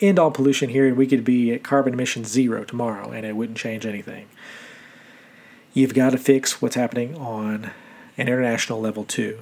[0.02, 3.36] End all pollution here, and we could be at carbon emissions zero tomorrow, and it
[3.36, 4.28] wouldn't change anything
[5.74, 7.70] you've got to fix what's happening on
[8.18, 9.38] an international level too.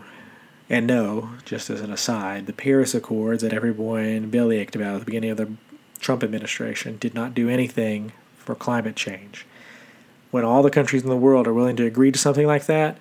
[0.68, 5.04] And no, just as an aside, the Paris Accords that everyone bellyached about at the
[5.04, 5.52] beginning of the
[5.98, 9.46] Trump administration did not do anything for climate change.
[10.30, 12.96] When all the countries in the world are willing to agree to something like that,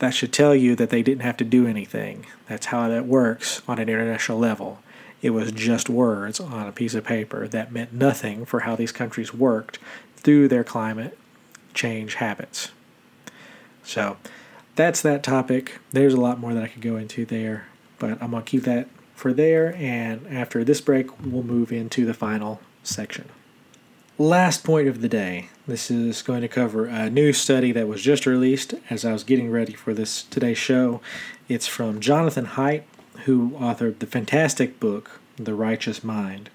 [0.00, 2.26] that should tell you that they didn't have to do anything.
[2.48, 4.80] That's how that works on an international level.
[5.22, 8.92] It was just words on a piece of paper that meant nothing for how these
[8.92, 9.78] countries worked
[10.16, 11.16] through their climate
[11.74, 12.70] change habits.
[13.84, 14.16] So
[14.74, 15.78] that's that topic.
[15.90, 17.66] There's a lot more that I could go into there,
[17.98, 19.74] but I'm going to keep that for there.
[19.76, 23.28] And after this break, we'll move into the final section.
[24.18, 25.48] Last point of the day.
[25.66, 29.24] This is going to cover a new study that was just released as I was
[29.24, 31.00] getting ready for this today's show.
[31.48, 32.82] It's from Jonathan Haidt,
[33.24, 36.50] who authored the fantastic book, The Righteous Mind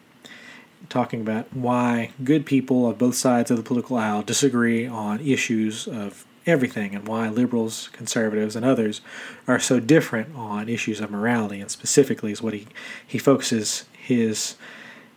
[0.90, 5.88] talking about why good people of both sides of the political aisle disagree on issues
[5.88, 9.02] of everything and why liberals, conservatives, and others
[9.48, 12.68] are so different on issues of morality and specifically is what he,
[13.06, 14.56] he focuses his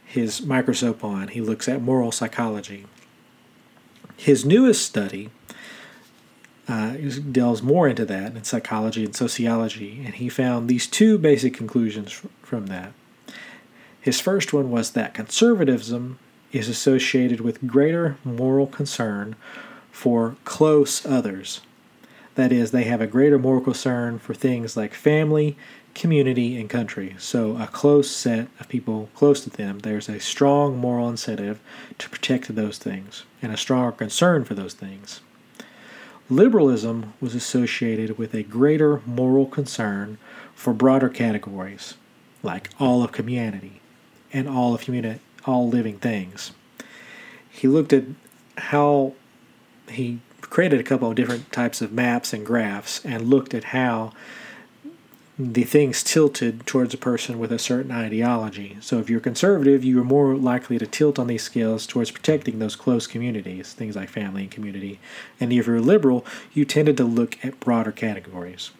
[0.05, 1.29] his microscope on.
[1.29, 2.85] He looks at moral psychology.
[4.17, 5.31] His newest study
[6.71, 6.95] uh,
[7.33, 12.23] delves more into that in psychology and sociology, and he found these two basic conclusions
[12.43, 12.93] from that.
[14.01, 16.21] His first one was that conservatism
[16.53, 19.35] is associated with greater moral concern
[19.91, 21.61] for close others.
[22.37, 25.57] That is, they have a greater moral concern for things like family,
[25.95, 27.17] community, and country.
[27.19, 31.59] So, a close set of people close to them, there's a strong moral incentive
[31.99, 35.21] to protect those things and a stronger concern for those things.
[36.31, 40.17] Liberalism was associated with a greater moral concern
[40.55, 41.95] for broader categories,
[42.45, 43.81] like all of humanity,
[44.33, 44.87] and all of
[45.45, 46.53] all living things.
[47.51, 48.05] He looked at
[48.57, 49.15] how
[49.91, 54.13] he created a couple of different types of maps and graphs and looked at how
[55.41, 58.77] the things tilted towards a person with a certain ideology.
[58.81, 62.59] So if you're conservative, you are more likely to tilt on these scales towards protecting
[62.59, 65.01] those close communities, things like family and community.
[65.41, 68.71] And if you're liberal, you tended to look at broader categories.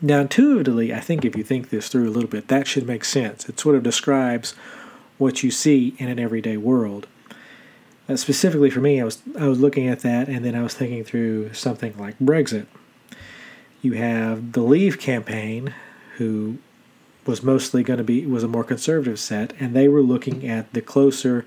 [0.00, 3.04] Now, intuitively, I think if you think this through a little bit, that should make
[3.04, 3.46] sense.
[3.46, 4.54] It sort of describes
[5.18, 7.06] what you see in an everyday world.
[8.08, 10.74] Uh, specifically for me, I was I was looking at that, and then I was
[10.74, 12.66] thinking through something like Brexit
[13.82, 15.74] you have the Leave campaign,
[16.16, 16.58] who
[17.26, 20.72] was mostly going to be was a more conservative set, and they were looking at
[20.72, 21.44] the closer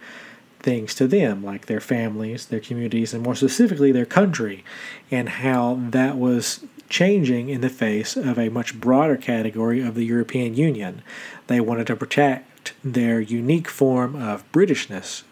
[0.60, 4.64] things to them, like their families, their communities, and more specifically their country,
[5.12, 10.06] and how that was changing in the face of a much broader category of the
[10.06, 11.02] European Union.
[11.48, 15.24] They wanted to protect their unique form of Britishness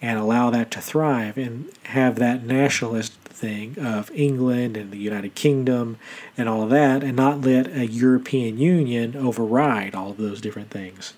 [0.00, 5.34] and allow that to thrive and have that nationalist thing of England and the United
[5.34, 5.96] Kingdom
[6.36, 11.14] and all that, and not let a European Union override all of those different things.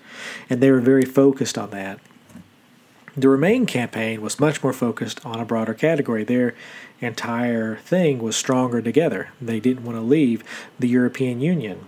[0.48, 1.98] And they were very focused on that.
[3.16, 6.22] The Remain campaign was much more focused on a broader category.
[6.22, 6.54] Their
[7.00, 9.30] entire thing was stronger together.
[9.40, 10.44] They didn't want to leave
[10.78, 11.86] the European Union.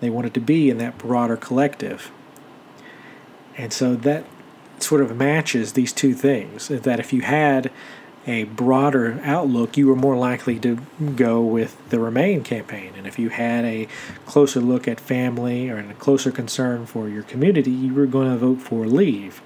[0.00, 2.10] They wanted to be in that broader collective.
[3.56, 4.24] And so that
[4.78, 7.70] sort of matches these two things that if you had
[8.28, 10.78] a broader outlook, you were more likely to
[11.16, 12.92] go with the Remain campaign.
[12.96, 13.88] And if you had a
[14.26, 18.36] closer look at family or a closer concern for your community, you were going to
[18.36, 19.40] vote for Leave.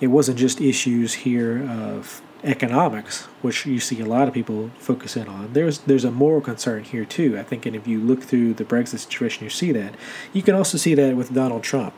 [0.00, 5.16] It wasn't just issues here of economics, which you see a lot of people focus
[5.16, 5.52] in on.
[5.52, 7.36] There's there's a moral concern here too.
[7.36, 9.96] I think, and if you look through the Brexit situation, you see that.
[10.32, 11.94] You can also see that with Donald Trump.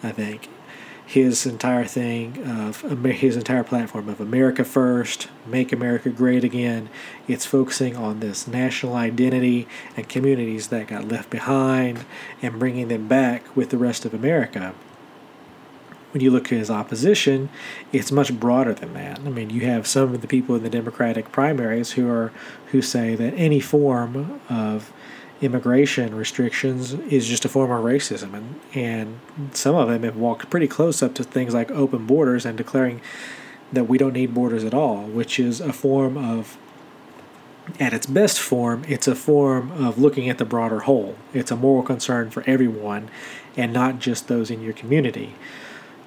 [0.00, 0.48] I think
[1.06, 6.88] his entire thing of his entire platform of America First, Make America Great Again.
[7.28, 12.04] It's focusing on this national identity and communities that got left behind
[12.40, 14.74] and bringing them back with the rest of America.
[16.12, 17.50] When you look at his opposition,
[17.92, 19.18] it's much broader than that.
[19.18, 22.32] I mean, you have some of the people in the Democratic primaries who are
[22.68, 24.92] who say that any form of
[25.44, 29.20] immigration restrictions is just a form of racism, and and
[29.52, 33.00] some of them have walked pretty close up to things like open borders and declaring
[33.72, 36.56] that we don't need borders at all, which is a form of
[37.80, 41.16] at its best form, it's a form of looking at the broader whole.
[41.32, 43.08] It's a moral concern for everyone
[43.56, 45.34] and not just those in your community.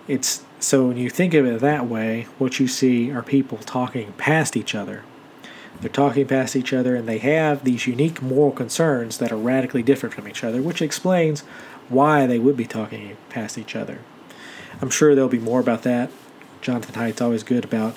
[0.08, 4.14] It's so when you think of it that way, what you see are people talking
[4.14, 5.04] past each other
[5.82, 9.84] they're talking past each other, and they have these unique moral concerns that are radically
[9.84, 11.42] different from each other, which explains
[11.90, 14.00] why they would be talking past each other.
[14.82, 16.12] I'm sure there'll be more about that.
[16.62, 17.96] Jonathan Haidt's always good about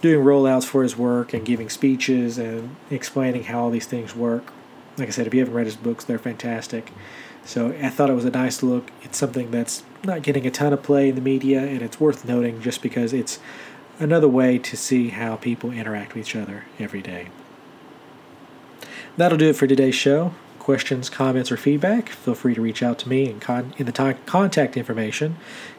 [0.00, 4.52] doing rollouts for his work and giving speeches and explaining how all these things work.
[4.98, 6.92] Like I said, if you haven't read his books, they're fantastic.
[7.44, 8.90] So I thought it was a nice look.
[9.02, 12.24] It's something that's not getting a ton of play in the media, and it's worth
[12.24, 13.38] noting just because it's
[14.02, 17.28] another way to see how people interact with each other every day.
[19.16, 20.34] That'll do it for today's show.
[20.58, 23.92] Questions, comments, or feedback, feel free to reach out to me in, con- in the
[23.92, 25.36] t- contact information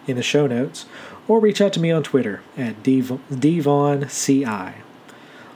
[0.08, 0.86] in the show notes,
[1.28, 4.74] or reach out to me on Twitter at DVonCI.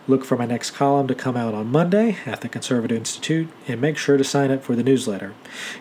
[0.08, 3.82] Look for my next column to come out on Monday at the Conservative Institute, and
[3.82, 5.34] make sure to sign up for the newsletter.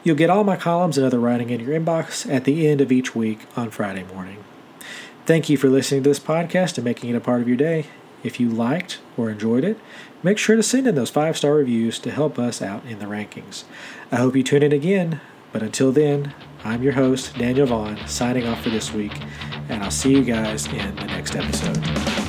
[0.03, 2.91] You'll get all my columns and other writing in your inbox at the end of
[2.91, 4.43] each week on Friday morning.
[5.27, 7.87] Thank you for listening to this podcast and making it a part of your day.
[8.23, 9.77] If you liked or enjoyed it,
[10.23, 13.07] make sure to send in those five star reviews to help us out in the
[13.07, 13.65] rankings.
[14.13, 15.21] I hope you tune in again,
[15.53, 19.21] but until then, I'm your host, Daniel Vaughan, signing off for this week,
[19.69, 22.26] and I'll see you guys in the next episode.